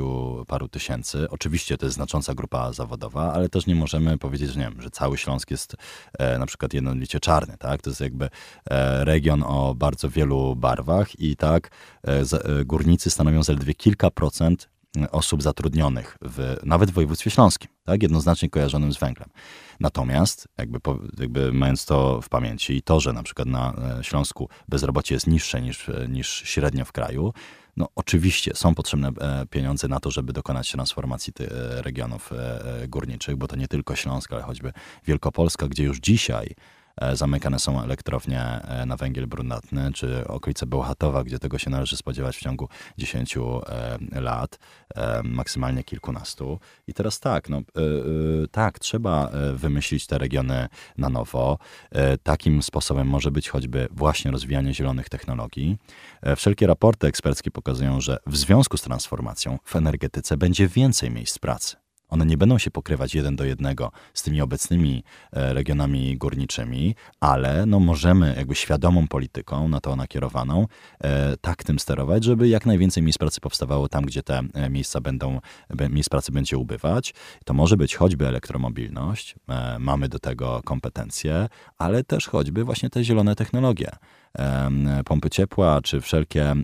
paru 0.47 0.67
tysięcy. 0.67 1.29
Oczywiście 1.29 1.77
to 1.77 1.85
jest 1.85 1.95
znacząca 1.95 2.33
grupa 2.33 2.73
zawodowa, 2.73 3.33
ale 3.33 3.49
też 3.49 3.65
nie 3.65 3.75
możemy 3.75 4.17
powiedzieć, 4.17 4.51
że, 4.51 4.59
nie 4.59 4.65
wiem, 4.65 4.81
że 4.81 4.89
cały 4.89 5.17
Śląsk 5.17 5.51
jest 5.51 5.75
na 6.39 6.45
przykład 6.45 6.73
jednolicie 6.73 7.19
czarny. 7.19 7.57
Tak? 7.57 7.81
To 7.81 7.89
jest 7.89 8.01
jakby 8.01 8.29
region 8.99 9.43
o 9.43 9.75
bardzo 9.75 10.09
wielu 10.09 10.55
barwach 10.55 11.19
i 11.19 11.35
tak 11.35 11.71
górnicy 12.65 13.09
stanowią 13.09 13.43
zaledwie 13.43 13.73
kilka 13.73 14.11
procent 14.11 14.69
osób 15.11 15.43
zatrudnionych, 15.43 16.17
w, 16.21 16.57
nawet 16.63 16.91
w 16.91 16.93
województwie 16.93 17.29
śląskim, 17.29 17.69
tak, 17.85 18.03
jednoznacznie 18.03 18.49
kojarzonym 18.49 18.93
z 18.93 18.97
węglem. 18.97 19.29
Natomiast, 19.79 20.47
jakby, 20.57 20.79
jakby 21.19 21.53
mając 21.53 21.85
to 21.85 22.21
w 22.21 22.29
pamięci 22.29 22.77
i 22.77 22.81
to, 22.81 22.99
że 22.99 23.13
na 23.13 23.23
przykład 23.23 23.47
na 23.47 23.73
e, 23.99 24.03
Śląsku 24.03 24.49
bezrobocie 24.67 25.15
jest 25.15 25.27
niższe 25.27 25.61
niż, 25.61 25.89
e, 25.89 26.07
niż 26.09 26.27
średnio 26.29 26.85
w 26.85 26.91
kraju, 26.91 27.33
no 27.77 27.87
oczywiście 27.95 28.51
są 28.55 28.75
potrzebne 28.75 29.07
e, 29.07 29.45
pieniądze 29.49 29.87
na 29.87 29.99
to, 29.99 30.11
żeby 30.11 30.33
dokonać 30.33 30.71
transformacji 30.71 31.33
tych 31.33 31.49
regionów 31.77 32.31
górniczych, 32.87 33.35
bo 33.35 33.47
to 33.47 33.55
nie 33.55 33.67
tylko 33.67 33.95
Śląsk, 33.95 34.33
ale 34.33 34.41
choćby 34.41 34.73
Wielkopolska, 35.05 35.67
gdzie 35.67 35.83
już 35.83 35.99
dzisiaj 35.99 36.55
zamykane 37.13 37.59
są 37.59 37.83
elektrownie 37.83 38.41
e, 38.41 38.85
na 38.85 38.97
węgiel 38.97 39.27
brunatny, 39.27 39.91
czy 39.93 40.27
okolice 40.27 40.65
Bełchatowa, 40.65 41.23
gdzie 41.23 41.39
tego 41.39 41.57
się 41.57 41.69
należy 41.69 41.97
spodziewać 41.97 42.37
w 42.37 42.39
ciągu 42.39 42.69
10 42.97 43.37
e, 43.37 44.21
lat, 44.21 44.59
maksymalnie 45.23 45.83
kilkunastu. 45.83 46.59
I 46.87 46.93
teraz 46.93 47.19
tak, 47.19 47.49
no, 47.49 47.61
tak, 48.51 48.79
trzeba 48.79 49.31
wymyślić 49.53 50.07
te 50.07 50.17
regiony 50.17 50.67
na 50.97 51.09
nowo. 51.09 51.57
Takim 52.23 52.63
sposobem 52.63 53.07
może 53.07 53.31
być 53.31 53.49
choćby 53.49 53.87
właśnie 53.91 54.31
rozwijanie 54.31 54.73
zielonych 54.73 55.09
technologii. 55.09 55.77
Wszelkie 56.35 56.67
raporty 56.67 57.07
eksperckie 57.07 57.51
pokazują, 57.51 58.01
że 58.01 58.17
w 58.27 58.37
związku 58.37 58.77
z 58.77 58.81
transformacją 58.81 59.59
w 59.63 59.75
energetyce 59.75 60.37
będzie 60.37 60.67
więcej 60.67 61.11
miejsc 61.11 61.39
pracy. 61.39 61.86
One 62.09 62.25
nie 62.25 62.37
będą 62.37 62.57
się 62.57 62.71
pokrywać 62.71 63.15
jeden 63.15 63.35
do 63.35 63.43
jednego 63.43 63.91
z 64.13 64.23
tymi 64.23 64.41
obecnymi 64.41 65.03
e, 65.33 65.53
regionami 65.53 66.17
górniczymi, 66.17 66.95
ale 67.19 67.65
no 67.65 67.79
możemy 67.79 68.33
jakby 68.37 68.55
świadomą 68.55 69.07
polityką, 69.07 69.67
na 69.67 69.79
to 69.79 69.95
nakierowaną, 69.95 70.67
e, 71.03 71.37
tak 71.37 71.63
tym 71.63 71.79
sterować, 71.79 72.23
żeby 72.23 72.47
jak 72.47 72.65
najwięcej 72.65 73.03
miejsc 73.03 73.17
pracy 73.17 73.41
powstawało 73.41 73.89
tam, 73.89 74.05
gdzie 74.05 74.23
te 74.23 74.41
e, 74.53 74.69
miejsca 74.69 75.01
będą, 75.01 75.39
miejsc 75.89 76.09
pracy 76.09 76.31
będzie 76.31 76.57
ubywać. 76.57 77.13
To 77.45 77.53
może 77.53 77.77
być 77.77 77.95
choćby 77.95 78.27
elektromobilność, 78.27 79.35
mamy 79.79 80.09
do 80.09 80.19
tego 80.19 80.61
kompetencje, 80.65 81.47
ale 81.77 82.03
też 82.03 82.27
choćby 82.27 82.63
właśnie 82.63 82.89
te 82.89 83.03
zielone 83.03 83.35
technologie 83.35 83.91
pompy 85.05 85.29
ciepła, 85.29 85.81
czy 85.81 86.01
wszelkie 86.01 86.55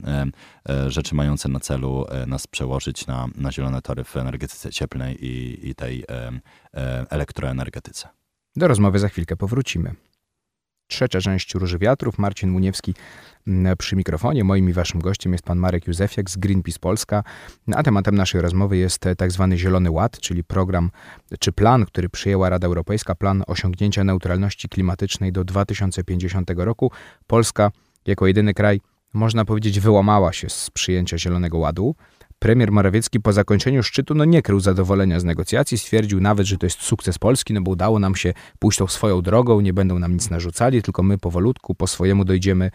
rzeczy 0.88 1.16
mające 1.16 1.50
na 1.50 1.60
celu 1.60 2.06
nas 2.28 2.48
przełożyć 2.48 3.08
na, 3.08 3.28
na 3.36 3.52
zielone 3.52 3.82
tory 3.82 4.04
w 4.04 4.18
energetyce 4.18 4.72
cieplnej 4.72 5.26
i, 5.26 5.70
i 5.70 5.76
tej 5.76 6.06
elektroenergetyce. 7.10 8.08
Do 8.56 8.68
rozmowy 8.68 9.00
za 9.00 9.10
chwilkę 9.10 9.36
powrócimy. 9.36 9.96
Trzecia 10.88 11.22
część 11.22 11.56
Róży 11.56 11.80
Wiatrów. 11.80 12.20
Marcin 12.20 12.50
Muniewski 12.50 12.94
mm, 13.48 13.78
przy 13.78 13.96
mikrofonie. 13.96 14.44
Moim 14.44 14.70
i 14.70 14.74
waszym 14.74 15.02
gościem 15.02 15.32
jest 15.32 15.44
pan 15.44 15.58
Marek 15.58 15.88
Józefiak 15.88 16.30
z 16.30 16.38
Greenpeace 16.38 16.80
Polska. 16.80 17.24
A 17.76 17.84
tematem 17.84 18.16
naszej 18.16 18.42
rozmowy 18.42 18.78
jest 18.78 19.06
tak 19.18 19.32
zwany 19.32 19.58
Zielony 19.58 19.92
Ład, 19.92 20.20
czyli 20.20 20.44
program 20.44 20.92
czy 21.40 21.52
plan, 21.52 21.86
który 21.86 22.10
przyjęła 22.10 22.50
Rada 22.50 22.68
Europejska, 22.68 23.16
plan 23.16 23.44
osiągnięcia 23.48 24.04
neutralności 24.04 24.70
klimatycznej 24.70 25.32
do 25.32 25.44
2050 25.44 26.52
roku. 26.56 26.92
Polska 27.28 27.72
jako 28.06 28.28
jedyny 28.28 28.54
kraj, 28.54 28.82
można 29.14 29.46
powiedzieć, 29.46 29.80
wyłamała 29.80 30.34
się 30.34 30.50
z 30.50 30.70
przyjęcia 30.70 31.18
Zielonego 31.18 31.58
Ładu. 31.58 31.96
Premier 32.44 32.72
Morawiecki 32.72 33.20
po 33.20 33.34
zakończeniu 33.34 33.84
szczytu 33.84 34.16
no 34.16 34.26
nie 34.26 34.42
krył 34.42 34.60
zadowolenia 34.60 35.20
z 35.20 35.24
negocjacji, 35.24 35.78
stwierdził 35.78 36.22
nawet, 36.22 36.48
że 36.48 36.58
to 36.58 36.66
jest 36.66 36.82
sukces 36.82 37.20
Polski, 37.20 37.54
no 37.54 37.62
bo 37.62 37.72
udało 37.72 38.00
nam 38.00 38.16
się 38.16 38.34
pójść 38.60 38.78
tą 38.78 38.88
swoją 38.88 39.22
drogą, 39.22 39.62
nie 39.62 39.74
będą 39.74 40.00
nam 40.00 40.14
nic 40.14 40.30
narzucali, 40.30 40.82
tylko 40.82 41.04
my 41.04 41.18
powolutku, 41.18 41.76
po 41.76 41.88
swojemu 41.88 42.26
dojdziemy 42.26 42.72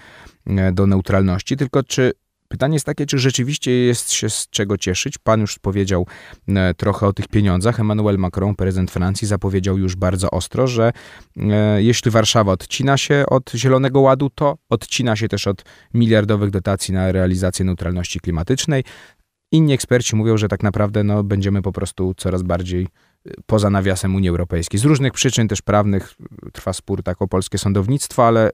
e, 0.46 0.72
do 0.72 0.86
neutralności. 0.86 1.56
Tylko 1.56 1.82
czy 1.82 2.12
Pytanie 2.48 2.74
jest 2.74 2.86
takie, 2.86 3.06
czy 3.06 3.18
rzeczywiście 3.18 3.70
jest 3.72 4.12
się 4.12 4.30
z 4.30 4.48
czego 4.50 4.78
cieszyć. 4.78 5.18
Pan 5.18 5.40
już 5.40 5.58
powiedział 5.58 6.06
e, 6.48 6.74
trochę 6.74 7.06
o 7.06 7.12
tych 7.12 7.28
pieniądzach. 7.28 7.80
Emmanuel 7.80 8.18
Macron, 8.18 8.54
prezydent 8.54 8.90
Francji, 8.90 9.28
zapowiedział 9.28 9.78
już 9.78 9.96
bardzo 9.96 10.30
ostro, 10.30 10.66
że 10.66 10.92
e, 11.36 11.82
jeśli 11.82 12.10
Warszawa 12.10 12.52
odcina 12.52 12.96
się 12.96 13.24
od 13.26 13.50
Zielonego 13.54 14.00
Ładu, 14.00 14.30
to 14.30 14.58
odcina 14.68 15.16
się 15.16 15.28
też 15.28 15.46
od 15.46 15.64
miliardowych 15.94 16.50
dotacji 16.50 16.94
na 16.94 17.12
realizację 17.12 17.64
neutralności 17.64 18.20
klimatycznej. 18.20 18.84
Inni 19.52 19.72
eksperci 19.72 20.16
mówią, 20.16 20.36
że 20.36 20.48
tak 20.48 20.62
naprawdę 20.62 21.04
no, 21.04 21.24
będziemy 21.24 21.62
po 21.62 21.72
prostu 21.72 22.14
coraz 22.16 22.42
bardziej 22.42 22.88
y, 23.26 23.34
poza 23.46 23.70
nawiasem 23.70 24.14
Unii 24.14 24.28
Europejskiej. 24.28 24.80
Z 24.80 24.84
różnych 24.84 25.12
przyczyn 25.12 25.48
też 25.48 25.62
prawnych 25.62 26.14
trwa 26.52 26.72
spór 26.72 27.02
tak 27.02 27.22
o 27.22 27.28
polskie 27.28 27.58
sądownictwo, 27.58 28.26
ale 28.26 28.50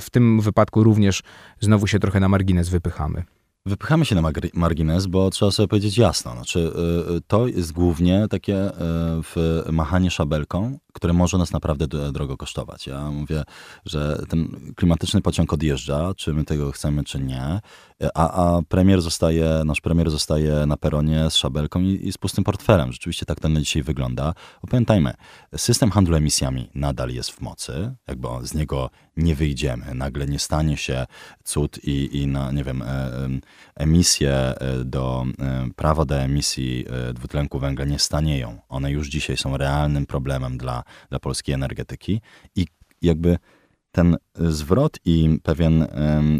w 0.00 0.10
tym 0.10 0.40
wypadku 0.40 0.84
również 0.84 1.22
znowu 1.60 1.86
się 1.86 1.98
trochę 1.98 2.20
na 2.20 2.28
margines 2.28 2.68
wypychamy. 2.68 3.24
Wypychamy 3.66 4.04
się 4.04 4.14
na 4.14 4.30
margines, 4.54 5.06
bo 5.06 5.30
trzeba 5.30 5.50
sobie 5.50 5.68
powiedzieć 5.68 5.98
jasno. 5.98 6.32
Znaczy, 6.32 6.58
y, 6.58 7.14
y, 7.14 7.20
to 7.26 7.46
jest 7.46 7.72
głównie 7.72 8.26
takie 8.30 8.70
machanie 9.72 10.10
szabelką, 10.10 10.78
które 10.92 11.12
może 11.12 11.38
nas 11.38 11.52
naprawdę 11.52 11.86
drogo 12.12 12.36
kosztować. 12.36 12.86
Ja 12.86 13.10
mówię, 13.10 13.42
że 13.86 14.22
ten 14.28 14.72
klimatyczny 14.76 15.20
pociąg 15.20 15.52
odjeżdża, 15.52 16.14
czy 16.16 16.34
my 16.34 16.44
tego 16.44 16.72
chcemy, 16.72 17.04
czy 17.04 17.20
nie, 17.20 17.60
a, 18.14 18.56
a 18.56 18.62
premier 18.62 19.00
zostaje, 19.02 19.62
nasz 19.64 19.80
premier 19.80 20.10
zostaje 20.10 20.66
na 20.66 20.76
peronie 20.76 21.30
z 21.30 21.36
szabelką 21.36 21.80
i, 21.80 22.08
i 22.08 22.12
z 22.12 22.18
pustym 22.18 22.44
portfelem. 22.44 22.92
Rzeczywiście 22.92 23.26
tak 23.26 23.40
to 23.40 23.48
na 23.48 23.60
dzisiaj 23.60 23.82
wygląda. 23.82 24.34
Bo 24.62 24.68
pamiętajmy, 24.68 25.14
system 25.56 25.90
handlu 25.90 26.16
emisjami 26.16 26.70
nadal 26.74 27.10
jest 27.10 27.30
w 27.30 27.40
mocy, 27.40 27.94
jakby 28.08 28.28
z 28.42 28.54
niego 28.54 28.90
nie 29.16 29.34
wyjdziemy, 29.34 29.94
nagle 29.94 30.26
nie 30.26 30.38
stanie 30.38 30.76
się 30.76 31.06
cud 31.44 31.78
i, 31.84 32.22
i 32.22 32.26
na, 32.26 32.52
nie 32.52 32.64
wiem, 32.64 32.82
e, 32.82 33.10
emisje 33.74 34.32
e, 34.32 34.84
do, 34.84 35.24
e, 35.38 35.68
prawa 35.76 36.04
do 36.04 36.16
emisji 36.16 36.84
dwutlenku 37.14 37.58
węgla 37.58 37.84
nie 37.84 37.98
stanieją. 37.98 38.58
One 38.68 38.90
już 38.90 39.08
dzisiaj 39.08 39.36
są 39.36 39.56
realnym 39.56 40.06
problemem 40.06 40.58
dla 40.58 40.74
dla, 41.10 41.18
polskiej 41.18 41.54
energetyki 41.54 42.20
i 42.56 42.66
jakby 43.02 43.38
ten 43.94 44.16
zwrot 44.34 44.98
i 45.04 45.38
pewien 45.42 45.86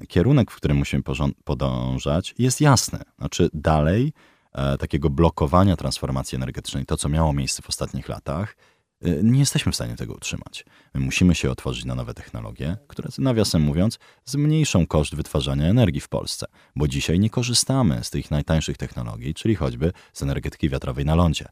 kierunek, 0.09 0.51
w 0.51 0.57
którym 0.57 0.77
musimy 0.77 1.03
podążać, 1.45 2.35
jest 2.39 2.61
jasny. 2.61 2.99
Znaczy 3.19 3.51
dalej 3.53 4.13
e, 4.53 4.79
takiego 4.79 5.11
blokowania 5.11 5.77
transformacji 5.77 6.37
energetycznej, 6.37 6.87
to 6.87 6.97
co 6.97 7.09
miało 7.09 7.33
miejsce 7.33 7.63
w 7.63 7.69
ostatnich 7.69 8.09
latach, 8.09 8.57
Y, 8.57 8.74
nie 9.23 9.41
jesteśmy 9.41 9.73
w 9.73 9.75
stanie 9.75 9.97
tego 9.97 10.15
utrzymać. 10.15 10.65
My 10.95 11.01
musimy 11.01 11.35
się 11.35 11.51
otworzyć 11.51 11.85
na 11.85 11.95
nowe 11.95 12.15
technologie, 12.15 12.77
które, 12.89 13.09
nawiasem 13.19 13.63
mówiąc, 13.63 13.99
zmniejszą 14.25 14.87
koszt 14.87 15.15
wytwarzania 15.15 15.67
energii 15.67 16.01
w 16.01 16.09
Polsce, 16.09 16.47
bo 16.77 16.89
dzisiaj 16.89 17.19
nie 17.19 17.31
korzystamy 17.31 18.05
z 18.05 18.11
tych 18.11 18.31
najtańszych 18.31 18.77
technologii, 18.77 19.35
czyli 19.35 19.55
choćby 19.55 19.93
z 20.13 20.23
energetyki 20.23 20.69
wiatrowej 20.69 21.05
na 21.05 21.15
lądzie. 21.15 21.49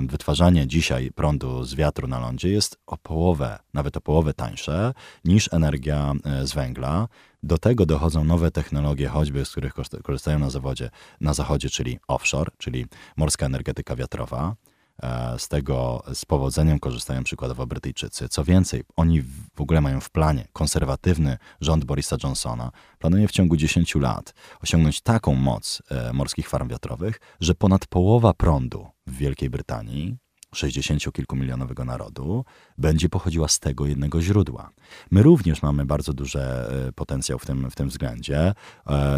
Wytwarzanie 0.00 0.66
dzisiaj 0.66 1.10
prądu 1.14 1.64
z 1.64 1.74
wiatru 1.74 2.08
na 2.08 2.18
lądzie 2.18 2.48
jest 2.48 2.78
o 2.86 2.96
połowę, 2.96 3.58
nawet 3.74 3.96
o 3.96 4.00
połowę 4.00 4.34
tańsze 4.34 4.94
niż 5.24 5.52
energia 5.52 6.12
e, 6.24 6.46
z 6.46 6.52
węgla. 6.52 7.08
Do 7.42 7.58
tego 7.58 7.86
dochodzą 7.86 8.24
nowe 8.24 8.50
technologie, 8.50 9.08
choćby 9.08 9.44
z 9.44 9.50
których 9.50 9.74
korzystają 10.02 10.38
na 10.38 10.50
zawodzie, 10.50 10.90
na 11.20 11.34
zachodzie, 11.34 11.70
czyli 11.70 11.98
offshore, 12.08 12.50
czyli 12.58 12.86
morska 13.16 13.46
energetyka 13.46 13.96
wiatrowa. 13.96 14.56
E, 15.02 15.38
z 15.38 15.48
tego 15.48 16.02
z 16.14 16.24
powodzeniem 16.24 16.78
korzystają 16.78 17.24
przykładowo 17.24 17.66
Brytyjczycy. 17.66 18.28
Co 18.28 18.44
więcej, 18.44 18.82
oni 18.96 19.22
w 19.54 19.60
ogóle 19.60 19.80
mają 19.80 20.00
w 20.00 20.10
planie 20.10 20.48
konserwatywny 20.52 21.38
rząd 21.60 21.84
Borisa 21.84 22.16
Johnsona, 22.24 22.70
planuje 22.98 23.28
w 23.28 23.32
ciągu 23.32 23.56
10 23.56 23.94
lat 23.94 24.34
osiągnąć 24.60 25.00
taką 25.00 25.34
moc 25.34 25.82
e, 25.90 26.12
morskich 26.12 26.48
farm 26.48 26.68
wiatrowych, 26.68 27.20
że 27.40 27.54
ponad 27.54 27.86
połowa 27.86 28.34
prądu 28.34 28.86
w 29.06 29.16
Wielkiej 29.16 29.50
Brytanii 29.50 30.16
60-kilkumilionowego 30.54 31.84
narodu 31.84 32.44
będzie 32.78 33.08
pochodziła 33.08 33.48
z 33.48 33.60
tego 33.60 33.86
jednego 33.86 34.22
źródła. 34.22 34.70
My 35.10 35.22
również 35.22 35.62
mamy 35.62 35.84
bardzo 35.84 36.12
duży 36.12 36.40
e, 36.40 36.92
potencjał 36.94 37.38
w 37.38 37.46
tym, 37.46 37.70
w 37.70 37.74
tym 37.74 37.88
względzie. 37.88 38.54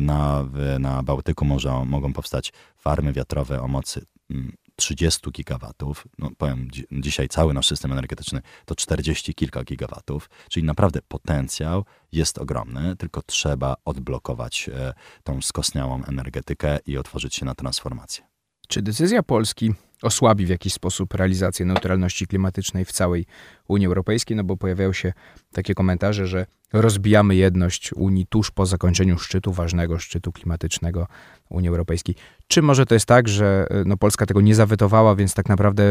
Na, 0.02 0.44
na 0.78 1.02
Bałtyku 1.02 1.44
może, 1.44 1.84
mogą 1.84 2.12
powstać 2.12 2.52
farmy 2.76 3.12
wiatrowe 3.12 3.62
o 3.62 3.68
mocy 3.68 4.06
mm, 4.30 4.52
30 4.76 5.30
gigawatów, 5.30 6.06
no 6.18 6.30
powiem 6.38 6.68
dzisiaj 6.92 7.28
cały 7.28 7.54
nasz 7.54 7.66
system 7.66 7.92
energetyczny 7.92 8.40
to 8.64 8.74
40 8.74 9.34
kilka 9.34 9.64
gigawatów, 9.64 10.30
czyli 10.50 10.66
naprawdę 10.66 11.00
potencjał 11.08 11.84
jest 12.12 12.38
ogromny, 12.38 12.96
tylko 12.96 13.22
trzeba 13.22 13.76
odblokować 13.84 14.68
e, 14.68 14.94
tą 15.24 15.42
skostniałą 15.42 16.04
energetykę 16.04 16.78
i 16.86 16.98
otworzyć 16.98 17.34
się 17.34 17.44
na 17.44 17.54
transformację. 17.54 18.24
Czy 18.68 18.82
decyzja 18.82 19.22
Polski 19.22 19.74
osłabi 20.02 20.46
w 20.46 20.48
jakiś 20.48 20.72
sposób 20.72 21.14
realizację 21.14 21.66
neutralności 21.66 22.26
klimatycznej 22.26 22.84
w 22.84 22.92
całej 22.92 23.26
Unii 23.68 23.86
Europejskiej? 23.86 24.36
No 24.36 24.44
bo 24.44 24.56
pojawiają 24.56 24.92
się 24.92 25.12
takie 25.52 25.74
komentarze, 25.74 26.26
że 26.26 26.46
rozbijamy 26.72 27.36
jedność 27.36 27.92
Unii 27.92 28.26
tuż 28.26 28.50
po 28.50 28.66
zakończeniu 28.66 29.18
szczytu, 29.18 29.52
ważnego 29.52 29.98
szczytu 29.98 30.32
klimatycznego 30.32 31.06
Unii 31.48 31.68
Europejskiej. 31.68 32.14
Czy 32.46 32.62
może 32.62 32.86
to 32.86 32.94
jest 32.94 33.06
tak, 33.06 33.28
że 33.28 33.66
e, 33.70 33.84
no, 33.86 33.96
Polska 33.96 34.26
tego 34.26 34.40
nie 34.40 34.54
zawetowała, 34.54 35.16
więc 35.16 35.34
tak 35.34 35.48
naprawdę 35.48 35.82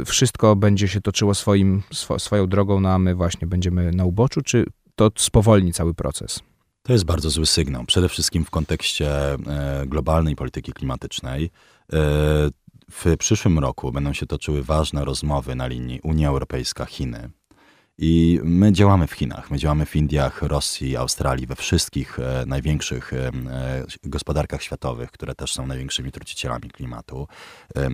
e, 0.00 0.04
wszystko 0.04 0.56
będzie 0.56 0.88
się 0.88 1.00
toczyło 1.00 1.34
swoim, 1.34 1.82
swo, 1.92 2.18
swoją 2.18 2.46
drogą, 2.46 2.80
no 2.80 2.88
a 2.88 2.98
my 2.98 3.14
właśnie 3.14 3.48
będziemy 3.48 3.90
na 3.90 4.04
uboczu, 4.04 4.42
czy 4.42 4.66
to 4.94 5.10
spowolni 5.16 5.72
cały 5.72 5.94
proces? 5.94 6.40
To 6.82 6.92
jest 6.92 7.04
bardzo 7.04 7.30
zły 7.30 7.46
sygnał. 7.46 7.84
Przede 7.84 8.08
wszystkim 8.08 8.44
w 8.44 8.50
kontekście 8.50 9.32
e, 9.32 9.38
globalnej 9.86 10.36
polityki 10.36 10.72
klimatycznej. 10.72 11.50
W 12.92 13.16
przyszłym 13.18 13.58
roku 13.58 13.92
będą 13.92 14.12
się 14.12 14.26
toczyły 14.26 14.62
ważne 14.62 15.04
rozmowy 15.04 15.54
na 15.54 15.66
linii 15.66 16.00
Unia 16.02 16.28
Europejska-Chiny. 16.28 17.30
I 17.98 18.40
my 18.44 18.72
działamy 18.72 19.06
w 19.06 19.12
Chinach, 19.12 19.50
my 19.50 19.58
działamy 19.58 19.86
w 19.86 19.96
Indiach, 19.96 20.42
Rosji, 20.42 20.96
Australii, 20.96 21.46
we 21.46 21.56
wszystkich 21.56 22.18
e, 22.18 22.44
największych 22.46 23.12
e, 23.12 23.30
gospodarkach 24.04 24.62
światowych, 24.62 25.10
które 25.10 25.34
też 25.34 25.52
są 25.52 25.66
największymi 25.66 26.12
trucicielami 26.12 26.70
klimatu. 26.70 27.28
E, 27.76 27.88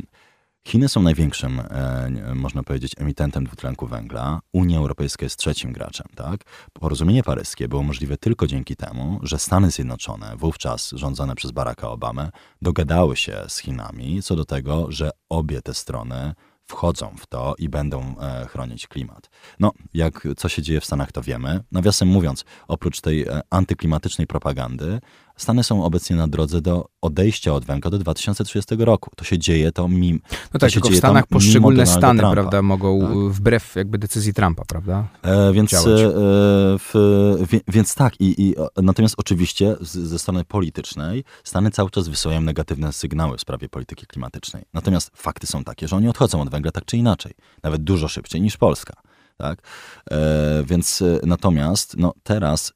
Chiny 0.69 0.89
są 0.89 1.03
największym, 1.03 1.61
e, 1.61 2.35
można 2.35 2.63
powiedzieć, 2.63 2.93
emitentem 2.99 3.45
dwutlenku 3.45 3.87
węgla. 3.87 4.41
Unia 4.53 4.79
Europejska 4.79 5.27
jest 5.27 5.37
trzecim 5.37 5.73
graczem. 5.73 6.07
Tak? 6.15 6.41
Porozumienie 6.73 7.23
paryskie 7.23 7.69
było 7.69 7.83
możliwe 7.83 8.17
tylko 8.17 8.47
dzięki 8.47 8.77
temu, 8.77 9.21
że 9.23 9.39
Stany 9.39 9.71
Zjednoczone, 9.71 10.37
wówczas 10.37 10.91
rządzone 10.91 11.35
przez 11.35 11.51
Baracka 11.51 11.91
Obamę, 11.91 12.31
dogadały 12.63 13.17
się 13.17 13.45
z 13.49 13.59
Chinami 13.59 14.23
co 14.23 14.37
do 14.37 14.45
tego, 14.45 14.87
że 14.89 15.11
obie 15.29 15.63
te 15.63 15.75
strony 15.75 16.35
wchodzą 16.69 17.15
w 17.19 17.27
to 17.27 17.55
i 17.59 17.69
będą 17.69 18.15
e, 18.21 18.47
chronić 18.47 18.87
klimat. 18.87 19.31
No, 19.61 19.73
jak 19.95 20.29
co 20.37 20.49
się 20.49 20.63
dzieje 20.63 20.81
w 20.81 20.85
Stanach, 20.85 21.13
to 21.13 21.23
wiemy. 21.23 21.61
Nawiasem 21.73 22.09
mówiąc, 22.09 22.45
oprócz 22.69 23.01
tej 23.01 23.23
e, 23.23 23.41
antyklimatycznej 23.51 24.27
propagandy, 24.27 25.01
Stany 25.39 25.65
są 25.65 25.85
obecnie 25.85 26.17
na 26.17 26.29
drodze 26.29 26.61
do 26.61 26.89
odejścia 27.03 27.55
od 27.55 27.65
węgla 27.65 27.91
do 27.91 27.99
2030 27.99 28.77
roku. 28.79 29.11
To 29.17 29.25
się 29.25 29.39
dzieje, 29.39 29.73
to 29.73 29.89
mim. 29.89 30.21
No 30.55 30.61
tak, 30.61 30.71
tylko 30.71 30.89
w 30.89 30.97
Stanach 30.97 31.27
poszczególne 31.27 31.87
stany, 31.87 32.21
Trumpa. 32.21 32.33
prawda, 32.33 32.63
mogą 32.63 33.01
tak? 33.01 33.11
wbrew 33.11 33.77
jakby 33.77 33.99
decyzji 33.99 34.35
Trumpa, 34.35 34.65
prawda? 34.65 35.09
E, 35.23 35.53
więc, 35.53 35.75
e, 35.75 35.79
w, 36.79 36.91
w, 37.51 37.73
więc 37.73 37.95
tak, 37.95 38.21
i, 38.21 38.43
i, 38.43 38.55
natomiast 38.83 39.15
oczywiście 39.19 39.77
z, 39.81 39.91
ze 39.91 40.19
strony 40.19 40.45
politycznej 40.45 41.25
Stany 41.45 41.71
cały 41.71 41.91
czas 41.91 42.09
wysyłają 42.09 42.41
negatywne 42.41 42.93
sygnały 42.93 43.37
w 43.37 43.41
sprawie 43.41 43.69
polityki 43.69 44.07
klimatycznej. 44.07 44.65
Natomiast 44.75 45.11
fakty 45.15 45.47
są 45.47 45.65
takie, 45.65 45.89
że 45.89 45.97
oni 45.97 46.09
odchodzą 46.09 46.43
od 46.43 46.51
węgla 46.51 46.71
tak 46.71 46.85
czy 46.85 46.97
inaczej, 46.97 47.33
nawet 47.63 47.83
dużo 47.83 48.09
szybciej 48.09 48.41
niż 48.41 48.57
Polska. 48.57 48.95
Tak? 49.37 49.63
E, 50.11 50.63
więc 50.67 51.03
e, 51.03 51.21
natomiast 51.27 51.97
no, 51.97 52.15
teraz 52.23 52.73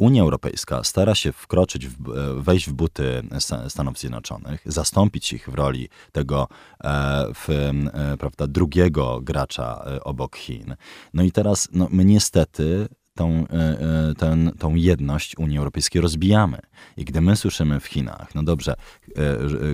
Unia 0.00 0.22
Europejska 0.22 0.84
stara 0.84 1.14
się 1.14 1.32
wkroczyć, 1.32 1.88
w, 1.88 2.10
e, 2.10 2.42
wejść 2.42 2.68
w 2.68 2.72
buty 2.72 3.22
Stanów 3.68 3.98
Zjednoczonych, 3.98 4.62
zastąpić 4.66 5.32
ich 5.32 5.48
w 5.48 5.54
roli 5.54 5.88
tego 6.12 6.48
e, 6.84 7.26
w, 7.34 7.50
e, 7.50 8.16
prawda, 8.16 8.46
drugiego 8.46 9.20
gracza 9.22 9.84
obok 10.04 10.36
Chin. 10.36 10.76
No 11.14 11.22
i 11.22 11.32
teraz 11.32 11.68
no, 11.72 11.88
my 11.90 12.04
niestety 12.04 12.88
tą, 13.14 13.46
ten, 14.18 14.52
tą 14.58 14.74
jedność 14.74 15.38
Unii 15.38 15.58
Europejskiej 15.58 16.02
rozbijamy. 16.02 16.58
I 16.96 17.04
gdy 17.04 17.20
my 17.20 17.36
słyszymy 17.36 17.80
w 17.80 17.86
Chinach, 17.86 18.34
no 18.34 18.42
dobrze, 18.42 18.74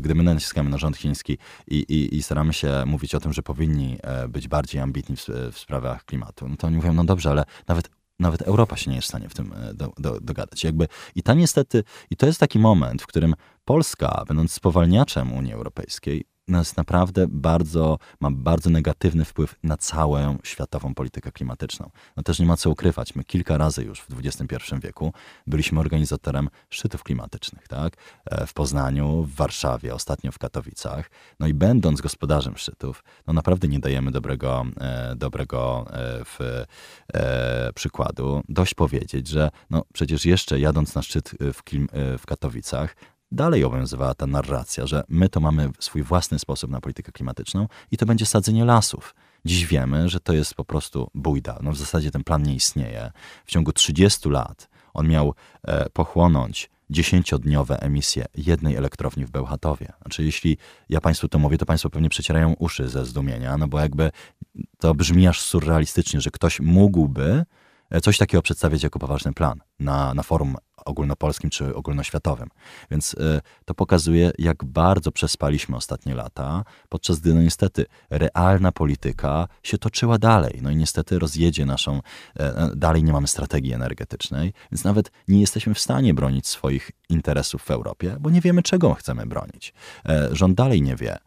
gdy 0.02 0.14
my 0.14 0.23
naciskamy 0.23 0.71
na 0.71 0.78
rząd 0.78 0.97
chiński 0.97 1.38
i, 1.68 1.76
i, 1.76 2.16
i 2.16 2.23
staramy 2.23 2.52
się 2.52 2.85
mówić 2.87 3.14
o 3.14 3.21
tym, 3.21 3.33
że 3.33 3.42
powinni 3.42 3.99
być 4.28 4.49
bardziej 4.49 4.80
ambitni 4.80 5.16
w, 5.16 5.28
w 5.52 5.59
sprawach 5.59 6.04
klimatu, 6.04 6.49
no 6.49 6.56
to 6.56 6.66
oni 6.66 6.76
mówią, 6.76 6.92
no 6.92 7.04
dobrze, 7.04 7.30
ale 7.30 7.45
nawet 7.68 7.90
nawet 8.18 8.42
Europa 8.42 8.76
się 8.76 8.90
nie 8.90 8.96
jest 8.96 9.06
w 9.06 9.08
stanie 9.08 9.28
w 9.28 9.35
tym 9.35 9.52
e, 9.52 9.75
do, 9.75 9.92
do, 9.99 10.20
dogadać. 10.20 10.64
Jakby, 10.64 10.88
I 11.14 11.23
ta 11.23 11.35
niestety, 11.35 11.85
i 12.11 12.16
to 12.16 12.26
jest 12.26 12.40
taki 12.40 12.58
moment, 12.58 13.02
w 13.02 13.06
którym 13.06 13.35
Polska, 13.64 14.25
będąc 14.28 14.52
spowalniaczem 14.52 15.32
Unii 15.32 15.52
Europejskiej, 15.52 16.25
nas 16.48 16.76
naprawdę 16.76 17.26
bardzo, 17.28 17.98
ma 18.20 18.30
bardzo 18.30 18.70
negatywny 18.70 19.24
wpływ 19.24 19.54
na 19.62 19.76
całą 19.76 20.38
światową 20.44 20.94
politykę 20.94 21.32
klimatyczną. 21.32 21.90
No 22.16 22.22
też 22.22 22.38
nie 22.38 22.46
ma 22.46 22.56
co 22.56 22.70
ukrywać. 22.70 23.14
My 23.14 23.24
kilka 23.24 23.58
razy 23.58 23.84
już 23.84 24.00
w 24.00 24.18
XXI 24.24 24.74
wieku 24.82 25.12
byliśmy 25.46 25.80
organizatorem 25.80 26.48
szczytów 26.70 27.02
klimatycznych, 27.02 27.68
tak? 27.68 27.96
E, 28.24 28.46
w 28.46 28.54
Poznaniu, 28.54 29.22
w 29.22 29.34
Warszawie, 29.34 29.94
ostatnio 29.94 30.32
w 30.32 30.38
Katowicach. 30.38 31.10
No 31.40 31.46
i 31.46 31.54
będąc 31.54 32.00
gospodarzem 32.00 32.56
szczytów, 32.56 33.04
no 33.26 33.32
naprawdę 33.32 33.68
nie 33.68 33.78
dajemy 33.78 34.10
dobrego, 34.10 34.64
e, 34.80 35.16
dobrego 35.16 35.86
e, 35.90 36.24
w, 36.24 36.38
e, 37.14 37.72
przykładu. 37.74 38.42
Dość 38.48 38.74
powiedzieć, 38.74 39.28
że 39.28 39.50
no 39.70 39.82
przecież 39.92 40.26
jeszcze 40.26 40.60
jadąc 40.60 40.94
na 40.94 41.02
szczyt 41.02 41.30
w, 41.52 41.62
Klim, 41.62 41.88
w 42.18 42.26
Katowicach, 42.26 42.96
dalej 43.33 43.64
obowiązywała 43.64 44.14
ta 44.14 44.26
narracja, 44.26 44.87
że 44.87 45.04
my 45.09 45.28
to 45.28 45.40
mamy 45.40 45.71
swój 45.78 46.02
własny 46.02 46.38
sposób 46.38 46.71
na 46.71 46.80
politykę 46.80 47.12
klimatyczną 47.12 47.68
i 47.90 47.97
to 47.97 48.06
będzie 48.06 48.26
sadzenie 48.26 48.64
lasów. 48.64 49.14
Dziś 49.45 49.66
wiemy, 49.66 50.09
że 50.09 50.21
to 50.21 50.33
jest 50.33 50.54
po 50.54 50.64
prostu 50.64 51.11
bójda. 51.14 51.59
No 51.62 51.73
w 51.73 51.76
zasadzie 51.76 52.11
ten 52.11 52.25
plan 52.25 52.42
nie 52.42 52.54
istnieje. 52.54 53.12
W 53.45 53.50
ciągu 53.50 53.73
30 53.73 54.28
lat 54.28 54.68
on 54.95 55.09
miał 55.09 55.35
e, 55.62 55.90
pochłonąć 55.90 56.71
dziesięciodniowe 56.90 57.80
emisje 57.80 58.25
jednej 58.37 58.76
elektrowni 58.76 59.25
w 59.25 59.30
Bełchatowie. 59.30 59.92
Znaczy, 60.02 60.25
jeśli 60.25 60.59
ja 60.88 61.00
Państwu 61.00 61.28
to 61.28 61.38
mówię, 61.38 61.59
to 61.59 61.66
Państwo 61.66 61.90
pewnie 61.90 62.09
przecierają 62.09 62.54
uszy 62.59 62.88
ze 62.88 63.04
zdumienia, 63.04 63.56
no 63.56 63.68
bo 63.68 63.80
jakby 63.80 64.11
to 64.78 64.95
brzmi 64.95 65.28
aż 65.28 65.40
surrealistycznie, 65.40 66.21
że 66.21 66.30
ktoś 66.30 66.61
mógłby 66.61 67.45
coś 68.02 68.18
takiego 68.18 68.42
przedstawiać 68.42 68.82
jako 68.82 68.98
poważny 68.98 69.32
plan 69.32 69.60
na, 69.78 70.14
na 70.14 70.22
forum 70.22 70.56
ogólnopolskim 70.86 71.50
czy 71.50 71.74
ogólnoświatowym. 71.74 72.48
Więc 72.90 73.14
y, 73.14 73.40
to 73.64 73.74
pokazuje, 73.74 74.30
jak 74.38 74.64
bardzo 74.64 75.12
przespaliśmy 75.12 75.76
ostatnie 75.76 76.14
lata, 76.14 76.64
podczas 76.88 77.20
gdy 77.20 77.34
no 77.34 77.42
niestety 77.42 77.86
realna 78.10 78.72
polityka 78.72 79.48
się 79.62 79.78
toczyła 79.78 80.18
dalej. 80.18 80.58
No 80.62 80.70
i 80.70 80.76
niestety 80.76 81.18
rozjedzie 81.18 81.66
naszą, 81.66 81.98
y, 81.98 82.42
dalej 82.76 83.04
nie 83.04 83.12
mamy 83.12 83.26
strategii 83.26 83.72
energetycznej, 83.72 84.52
więc 84.72 84.84
nawet 84.84 85.10
nie 85.28 85.40
jesteśmy 85.40 85.74
w 85.74 85.80
stanie 85.80 86.14
bronić 86.14 86.46
swoich 86.46 86.90
interesów 87.08 87.62
w 87.62 87.70
Europie, 87.70 88.16
bo 88.20 88.30
nie 88.30 88.40
wiemy, 88.40 88.62
czego 88.62 88.94
chcemy 88.94 89.26
bronić. 89.26 89.74
Rząd 90.32 90.56
dalej 90.56 90.82
nie 90.82 90.96
wie, 90.96 91.18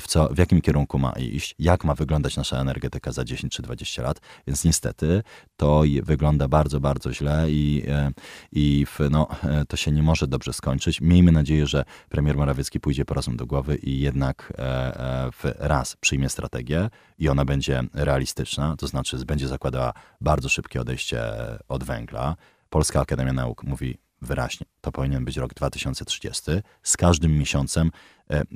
w, 0.00 0.06
co, 0.06 0.28
w 0.28 0.38
jakim 0.38 0.60
kierunku 0.60 0.98
ma 0.98 1.12
iść, 1.12 1.54
jak 1.58 1.84
ma 1.84 1.94
wyglądać 1.94 2.36
nasza 2.36 2.60
energetyka 2.60 3.12
za 3.12 3.24
10 3.24 3.52
czy 3.52 3.62
20 3.62 4.02
lat, 4.02 4.20
więc 4.46 4.64
niestety 4.64 5.22
to 5.56 5.82
wygląda 6.02 6.48
bardzo, 6.48 6.80
bardzo 6.80 7.12
źle 7.12 7.50
i, 7.50 7.82
e, 7.88 8.10
i 8.52 8.86
w, 8.86 8.98
no, 9.10 9.28
e, 9.42 9.64
to 9.64 9.76
się 9.76 9.92
nie 9.92 10.02
może 10.02 10.26
dobrze 10.26 10.52
skończyć. 10.52 11.00
Miejmy 11.00 11.32
nadzieję, 11.32 11.66
że 11.66 11.84
premier 12.08 12.36
Morawiecki 12.36 12.80
pójdzie 12.80 13.04
po 13.04 13.14
rozum 13.14 13.36
do 13.36 13.46
głowy 13.46 13.76
i 13.76 14.00
jednak 14.00 14.52
e, 14.58 15.30
w 15.32 15.52
raz 15.58 15.96
przyjmie 15.96 16.28
strategię 16.28 16.90
i 17.18 17.28
ona 17.28 17.44
będzie 17.44 17.82
realistyczna, 17.94 18.76
to 18.76 18.86
znaczy 18.86 19.24
będzie 19.24 19.48
zakładała 19.48 19.92
bardzo 20.20 20.48
szybkie 20.48 20.80
odejście 20.80 21.22
od 21.68 21.84
węgla. 21.84 22.36
Polska 22.70 23.00
Akademia 23.00 23.32
Nauk 23.32 23.64
mówi 23.64 23.98
wyraźnie, 24.22 24.66
to 24.80 24.92
powinien 24.92 25.24
być 25.24 25.36
rok 25.36 25.54
2030. 25.54 26.42
Z 26.82 26.96
każdym 26.96 27.38
miesiącem 27.38 27.90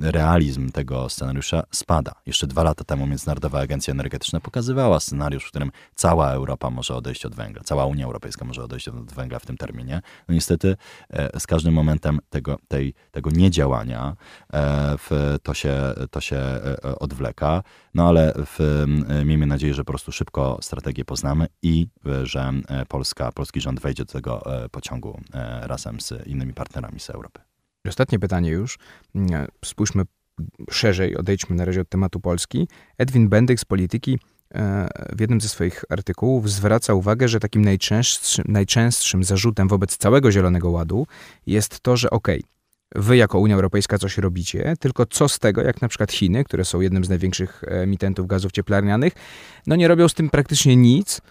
realizm 0.01 0.71
tego 0.71 1.09
scenariusza 1.09 1.63
spada. 1.71 2.11
Jeszcze 2.25 2.47
dwa 2.47 2.63
lata 2.63 2.83
temu 2.83 3.07
Międzynarodowa 3.07 3.59
Agencja 3.59 3.91
Energetyczna 3.91 4.39
pokazywała 4.39 4.99
scenariusz, 4.99 5.45
w 5.45 5.47
którym 5.47 5.71
cała 5.95 6.31
Europa 6.31 6.69
może 6.69 6.95
odejść 6.95 7.25
od 7.25 7.35
węgla, 7.35 7.63
cała 7.63 7.85
Unia 7.85 8.05
Europejska 8.05 8.45
może 8.45 8.63
odejść 8.63 8.87
od 8.87 9.11
węgla 9.11 9.39
w 9.39 9.45
tym 9.45 9.57
terminie. 9.57 10.01
No 10.27 10.35
niestety 10.35 10.77
e, 11.09 11.39
z 11.39 11.47
każdym 11.47 11.73
momentem 11.73 12.19
tego, 12.29 12.57
tej, 12.67 12.93
tego 13.11 13.29
niedziałania 13.31 14.15
e, 14.53 14.97
to 15.43 15.53
się, 15.53 15.93
to 16.11 16.21
się 16.21 16.41
odwleka, 16.99 17.63
no 17.93 18.07
ale 18.07 18.33
w, 18.35 18.85
miejmy 19.25 19.45
nadzieję, 19.45 19.73
że 19.73 19.83
po 19.83 19.91
prostu 19.91 20.11
szybko 20.11 20.57
strategię 20.61 21.05
poznamy 21.05 21.47
i 21.61 21.87
że 22.23 22.51
Polska, 22.87 23.31
polski 23.31 23.61
rząd 23.61 23.79
wejdzie 23.79 24.05
do 24.05 24.13
tego 24.13 24.43
pociągu 24.71 25.21
razem 25.61 26.01
z 26.01 26.27
innymi 26.27 26.53
partnerami 26.53 26.99
z 26.99 27.09
Europy. 27.09 27.50
Ostatnie 27.87 28.19
pytanie 28.19 28.49
już. 28.49 28.77
Mm, 29.15 29.47
spójrzmy 29.65 30.03
szerzej, 30.69 31.17
odejdźmy 31.17 31.55
na 31.55 31.65
razie 31.65 31.81
od 31.81 31.89
tematu 31.89 32.19
Polski. 32.19 32.67
Edwin 32.97 33.29
Bendyk 33.29 33.59
z 33.59 33.65
Polityki 33.65 34.19
e, 34.55 34.87
w 35.15 35.19
jednym 35.19 35.41
ze 35.41 35.49
swoich 35.49 35.83
artykułów 35.89 36.51
zwraca 36.51 36.93
uwagę, 36.93 37.27
że 37.27 37.39
takim 37.39 37.61
najczęstszym, 37.61 38.45
najczęstszym 38.47 39.23
zarzutem 39.23 39.67
wobec 39.67 39.97
całego 39.97 40.31
Zielonego 40.31 40.69
Ładu 40.69 41.07
jest 41.45 41.79
to, 41.79 41.97
że 41.97 42.09
okej, 42.09 42.39
okay, 42.39 42.51
wy 42.95 43.17
jako 43.17 43.39
Unia 43.39 43.55
Europejska 43.55 43.97
coś 43.97 44.17
robicie, 44.17 44.73
tylko 44.79 45.05
co 45.05 45.29
z 45.29 45.39
tego, 45.39 45.61
jak 45.61 45.81
na 45.81 45.87
przykład 45.87 46.11
Chiny, 46.11 46.43
które 46.43 46.65
są 46.65 46.81
jednym 46.81 47.05
z 47.05 47.09
największych 47.09 47.63
emitentów 47.67 48.27
gazów 48.27 48.51
cieplarnianych, 48.51 49.13
no 49.67 49.75
nie 49.75 49.87
robią 49.87 50.07
z 50.07 50.13
tym 50.13 50.29
praktycznie 50.29 50.75
nic, 50.75 51.21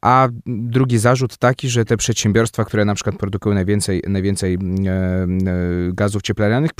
a 0.00 0.28
drugi 0.46 0.98
zarzut 0.98 1.36
taki, 1.36 1.68
że 1.68 1.84
te 1.84 1.96
przedsiębiorstwa, 1.96 2.64
które 2.64 2.84
na 2.84 2.94
przykład 2.94 3.16
produkują 3.16 3.54
najwięcej, 3.54 4.02
najwięcej 4.08 4.54
mm, 4.54 4.86
e, 4.86 4.90
e, 4.90 5.92
gazów 5.92 6.22
cieplarnianych, 6.22 6.70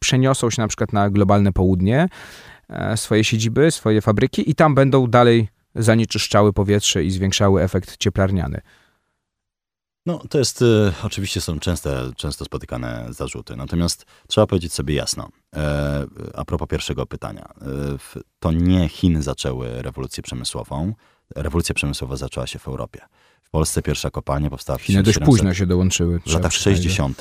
przeniosą 0.00 0.50
się 0.50 0.62
na 0.62 0.68
przykład 0.68 0.92
na 0.92 1.10
globalne 1.10 1.52
południe, 1.52 2.08
e, 2.68 2.96
swoje 2.96 3.24
siedziby, 3.24 3.70
swoje 3.70 4.00
fabryki 4.00 4.50
i 4.50 4.54
tam 4.54 4.74
będą 4.74 5.06
dalej 5.06 5.48
zanieczyszczały 5.74 6.52
powietrze 6.52 7.04
i 7.04 7.10
zwiększały 7.10 7.62
efekt 7.62 7.96
cieplarniany. 7.96 8.60
No, 10.06 10.22
to 10.30 10.38
jest, 10.38 10.62
y, 10.62 10.92
oczywiście 11.02 11.40
są 11.40 11.58
częste, 11.58 12.10
często 12.16 12.44
spotykane 12.44 13.06
zarzuty, 13.10 13.56
natomiast 13.56 14.06
trzeba 14.28 14.46
powiedzieć 14.46 14.72
sobie 14.72 14.94
jasno, 14.94 15.28
e, 15.56 16.06
a 16.34 16.44
propos 16.44 16.68
pierwszego 16.68 17.06
pytania, 17.06 17.48
e, 17.62 17.66
to 18.38 18.52
nie 18.52 18.88
Chiny 18.88 19.22
zaczęły 19.22 19.82
rewolucję 19.82 20.22
przemysłową, 20.22 20.94
rewolucja 21.36 21.74
przemysłowa 21.74 22.16
zaczęła 22.16 22.46
się 22.46 22.58
w 22.58 22.68
Europie. 22.68 23.00
W 23.42 23.50
Polsce 23.50 23.82
pierwsza 23.82 24.10
kopalnia 24.10 24.50
powstała 24.50 24.78
w 24.78 24.82
Chiny 24.82 25.02
dość 25.02 25.18
późno 25.18 25.54
się 25.54 25.66
dołączyły. 25.66 26.20
W 26.20 26.32
latach 26.32 26.52
60. 26.52 27.20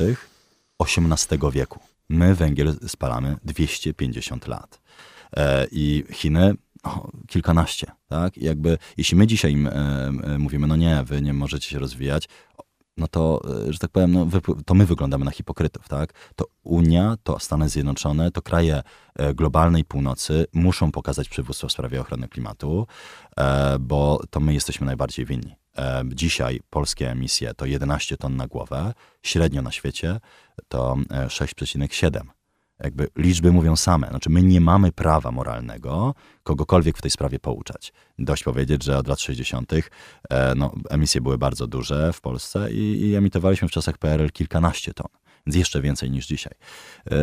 XVIII 0.80 1.52
wieku. 1.52 1.80
My 2.10 2.36
węgiel 2.36 2.76
spalamy 2.88 3.38
250 3.44 4.48
lat. 4.48 4.82
E, 5.38 5.68
I 5.72 6.04
Chiny 6.12 6.54
o, 6.84 7.12
kilkanaście, 7.28 7.92
tak? 8.10 8.38
I 8.38 8.46
jakby, 8.46 8.78
jeśli 8.98 9.18
my 9.18 9.28
dzisiaj 9.28 9.52
im 9.52 9.68
e, 9.68 10.12
mówimy, 10.40 10.68
no 10.68 10.76
nie, 10.76 11.04
wy 11.06 11.22
nie 11.22 11.34
możecie 11.34 11.70
się 11.70 11.80
rozwijać, 11.80 12.30
no 12.98 13.08
to, 13.08 13.42
e, 13.68 13.74
że 13.74 13.80
tak 13.80 13.92
powiem, 13.92 14.12
no, 14.12 14.28
to 14.66 14.74
my 14.74 14.86
wyglądamy 14.86 15.26
na 15.26 15.32
hipokrytów, 15.32 15.88
tak? 15.88 16.14
To 16.36 16.46
Unia, 16.64 17.16
to 17.24 17.40
Stany 17.40 17.70
Zjednoczone, 17.70 18.32
to 18.32 18.42
kraje 18.42 18.84
e, 19.16 19.34
globalnej 19.34 19.86
północy 19.86 20.46
muszą 20.54 20.92
pokazać 20.92 21.30
przywództwo 21.30 21.68
w 21.68 21.72
sprawie 21.72 22.02
ochrony 22.02 22.28
klimatu, 22.28 22.88
e, 23.38 23.80
bo 23.80 24.22
to 24.30 24.40
my 24.40 24.54
jesteśmy 24.54 24.86
najbardziej 24.86 25.26
winni. 25.26 25.56
Dzisiaj 26.06 26.60
polskie 26.70 27.12
emisje 27.12 27.54
to 27.54 27.66
11 27.66 28.18
ton 28.18 28.36
na 28.36 28.48
głowę, 28.48 28.94
średnio 29.24 29.62
na 29.62 29.72
świecie 29.72 30.20
to 30.68 30.96
6,7 31.10 32.43
jakby 32.80 33.08
liczby 33.18 33.52
mówią 33.52 33.76
same. 33.76 34.08
Znaczy, 34.08 34.30
my 34.30 34.44
nie 34.44 34.62
mamy 34.62 34.92
prawa 34.92 35.32
moralnego 35.32 36.14
kogokolwiek 36.44 36.98
w 36.98 37.02
tej 37.02 37.12
sprawie 37.12 37.40
pouczać. 37.40 37.94
Dość 38.20 38.44
powiedzieć, 38.44 38.84
że 38.84 38.98
od 38.98 39.08
lat 39.08 39.20
60. 39.20 39.74
E, 40.30 40.56
no, 40.56 40.74
emisje 40.90 41.22
były 41.22 41.38
bardzo 41.38 41.68
duże 41.68 42.14
w 42.14 42.22
Polsce 42.22 42.72
i, 42.72 43.02
i 43.02 43.16
emitowaliśmy 43.16 43.68
w 43.68 43.72
czasach 43.72 43.98
PRL 43.98 44.30
kilkanaście 44.30 44.94
ton. 44.94 45.08
Więc 45.46 45.56
jeszcze 45.56 45.82
więcej 45.82 46.12
niż 46.12 46.28
dzisiaj. 46.28 46.54
E, 47.12 47.16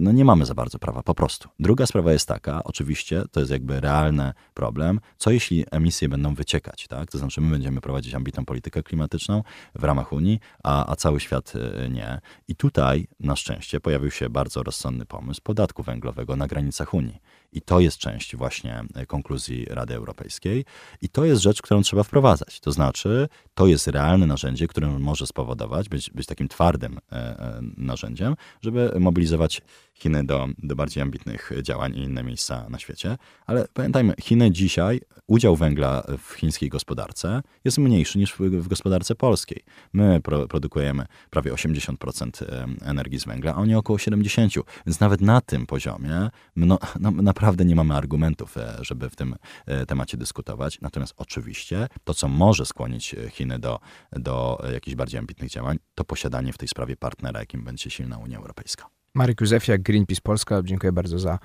no 0.00 0.12
nie 0.12 0.24
mamy 0.24 0.46
za 0.46 0.54
bardzo 0.54 0.78
prawa, 0.78 1.02
po 1.02 1.14
prostu. 1.14 1.48
Druga 1.60 1.86
sprawa 1.86 2.12
jest 2.12 2.28
taka, 2.28 2.64
oczywiście, 2.64 3.22
to 3.32 3.40
jest 3.40 3.52
jakby 3.52 3.80
realny 3.80 4.32
problem, 4.54 5.00
co 5.18 5.30
jeśli 5.30 5.64
emisje 5.70 6.08
będą 6.08 6.34
wyciekać, 6.34 6.86
tak? 6.88 7.10
To 7.10 7.18
znaczy 7.18 7.40
my 7.40 7.50
będziemy 7.50 7.80
prowadzić 7.80 8.14
ambitną 8.14 8.44
politykę 8.44 8.82
klimatyczną 8.82 9.42
w 9.74 9.84
ramach 9.84 10.12
Unii, 10.12 10.40
a, 10.62 10.92
a 10.92 10.96
cały 10.96 11.20
świat 11.20 11.52
e, 11.56 11.88
nie. 11.88 12.20
I 12.48 12.56
tutaj 12.56 13.06
na 13.20 13.36
szczęście 13.36 13.80
pojawił 13.80 14.10
się 14.10 14.30
bardzo 14.30 14.62
rozsądny 14.62 15.06
pomysł 15.06 15.40
podatku 15.42 15.82
węglowego 15.82 16.36
na 16.36 16.46
granicach 16.46 16.94
Unii. 16.94 17.20
I 17.56 17.62
to 17.62 17.80
jest 17.80 17.98
część 17.98 18.36
właśnie 18.36 18.84
e, 18.94 19.06
konkluzji 19.06 19.66
Rady 19.70 19.94
Europejskiej. 19.94 20.64
I 21.02 21.08
to 21.08 21.24
jest 21.24 21.42
rzecz, 21.42 21.62
którą 21.62 21.82
trzeba 21.82 22.02
wprowadzać. 22.02 22.60
To 22.60 22.72
znaczy, 22.72 23.28
to 23.54 23.66
jest 23.66 23.86
realne 23.86 24.26
narzędzie, 24.26 24.66
które 24.66 24.98
może 24.98 25.26
spowodować, 25.26 25.88
być, 25.88 26.10
być 26.10 26.26
takim 26.26 26.48
twardym 26.48 26.98
e, 26.98 27.16
e, 27.16 27.60
narzędziem, 27.76 28.34
żeby 28.62 28.92
mobilizować 29.00 29.62
Chiny 29.94 30.24
do, 30.24 30.48
do 30.58 30.76
bardziej 30.76 31.02
ambitnych 31.02 31.52
działań 31.62 31.96
i 31.96 32.02
inne 32.02 32.22
miejsca 32.22 32.68
na 32.68 32.78
świecie. 32.78 33.16
Ale 33.46 33.68
pamiętajmy, 33.74 34.14
Chiny 34.20 34.50
dzisiaj, 34.50 35.00
udział 35.26 35.56
węgla 35.56 36.02
w 36.18 36.32
chińskiej 36.32 36.68
gospodarce 36.68 37.42
jest 37.64 37.78
mniejszy 37.78 38.18
niż 38.18 38.34
w, 38.38 38.68
gospodarce 38.68 39.14
polskiej. 39.14 39.62
My 39.92 40.20
pro, 40.20 40.48
produkujemy 40.48 41.06
prawie 41.30 41.52
80% 41.52 42.44
energii 42.82 43.20
z 43.20 43.24
węgla, 43.24 43.54
a 43.54 43.56
oni 43.56 43.74
około 43.74 43.98
70%. 43.98 44.62
Więc 44.86 45.00
nawet 45.00 45.20
na 45.20 45.40
tym 45.40 45.66
poziomie 45.66 46.30
no, 46.56 46.78
no, 47.00 47.10
naprawdę 47.10 47.45
nie 47.64 47.74
mamy 47.74 47.94
argumentów, 47.94 48.56
e, 48.56 48.76
żeby 48.80 49.10
w 49.10 49.16
tym 49.16 49.36
e, 49.66 49.86
temacie 49.86 50.16
dyskutować. 50.16 50.80
Natomiast 50.80 51.14
oczywiście 51.16 51.88
to, 52.04 52.14
co 52.14 52.28
może 52.28 52.66
skłonić 52.66 53.14
e, 53.14 53.30
Chiny 53.30 53.58
do, 53.58 53.80
do 54.12 54.62
jakichś 54.72 54.94
bardziej 54.94 55.18
ambitnych 55.18 55.50
działań, 55.50 55.78
to 55.94 56.04
posiadanie 56.04 56.52
w 56.52 56.58
tej 56.58 56.68
sprawie 56.68 56.96
partnera, 56.96 57.40
jakim 57.40 57.64
będzie 57.64 57.90
silna 57.90 58.18
Unia 58.18 58.38
Europejska. 58.38 58.86
Marek 59.14 59.40
Józefiak, 59.40 59.82
Greenpeace 59.82 60.20
Polska, 60.22 60.62
dziękuję 60.64 60.92
bardzo 60.92 61.18
za 61.18 61.38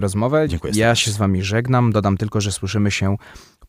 rozmowę. 0.00 0.48
Dziękuję 0.48 0.72
ja 0.76 0.94
się 0.94 1.10
z 1.10 1.16
wami 1.16 1.42
żegnam. 1.42 1.92
Dodam 1.92 2.16
tylko, 2.16 2.40
że 2.40 2.52
słyszymy 2.52 2.90
się 2.90 3.16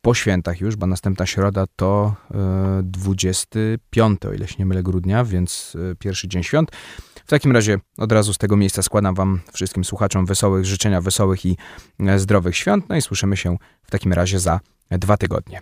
po 0.02 0.13
świętach 0.13 0.62
już, 0.62 0.76
bo 0.76 0.88
następna 0.88 1.26
środa 1.26 1.65
to 1.76 2.15
e, 2.32 2.82
25, 2.84 4.26
o 4.26 4.34
ile 4.34 4.48
się 4.48 4.56
nie 4.60 4.65
mylę, 4.65 4.84
grudnia, 4.84 5.24
więc 5.24 5.78
pierwszy 6.00 6.28
dzień 6.28 6.44
świąt. 6.44 6.72
W 7.25 7.29
takim 7.29 7.51
razie 7.51 7.79
od 7.97 8.11
razu 8.11 8.33
z 8.33 8.38
tego 8.38 8.57
miejsca 8.57 8.81
składam 8.81 9.15
wam 9.15 9.41
wszystkim 9.53 9.83
słuchaczom 9.83 10.25
wesołych 10.25 10.65
życzenia, 10.65 11.01
wesołych 11.01 11.45
i 11.45 11.57
e, 11.99 12.19
zdrowych 12.19 12.57
świąt. 12.57 12.89
No 12.89 12.95
i 12.95 13.01
słyszymy 13.01 13.38
się 13.38 13.57
w 13.83 13.91
takim 13.91 14.13
razie 14.13 14.39
za 14.39 14.59
dwa 14.91 15.17
tygodnie. 15.17 15.61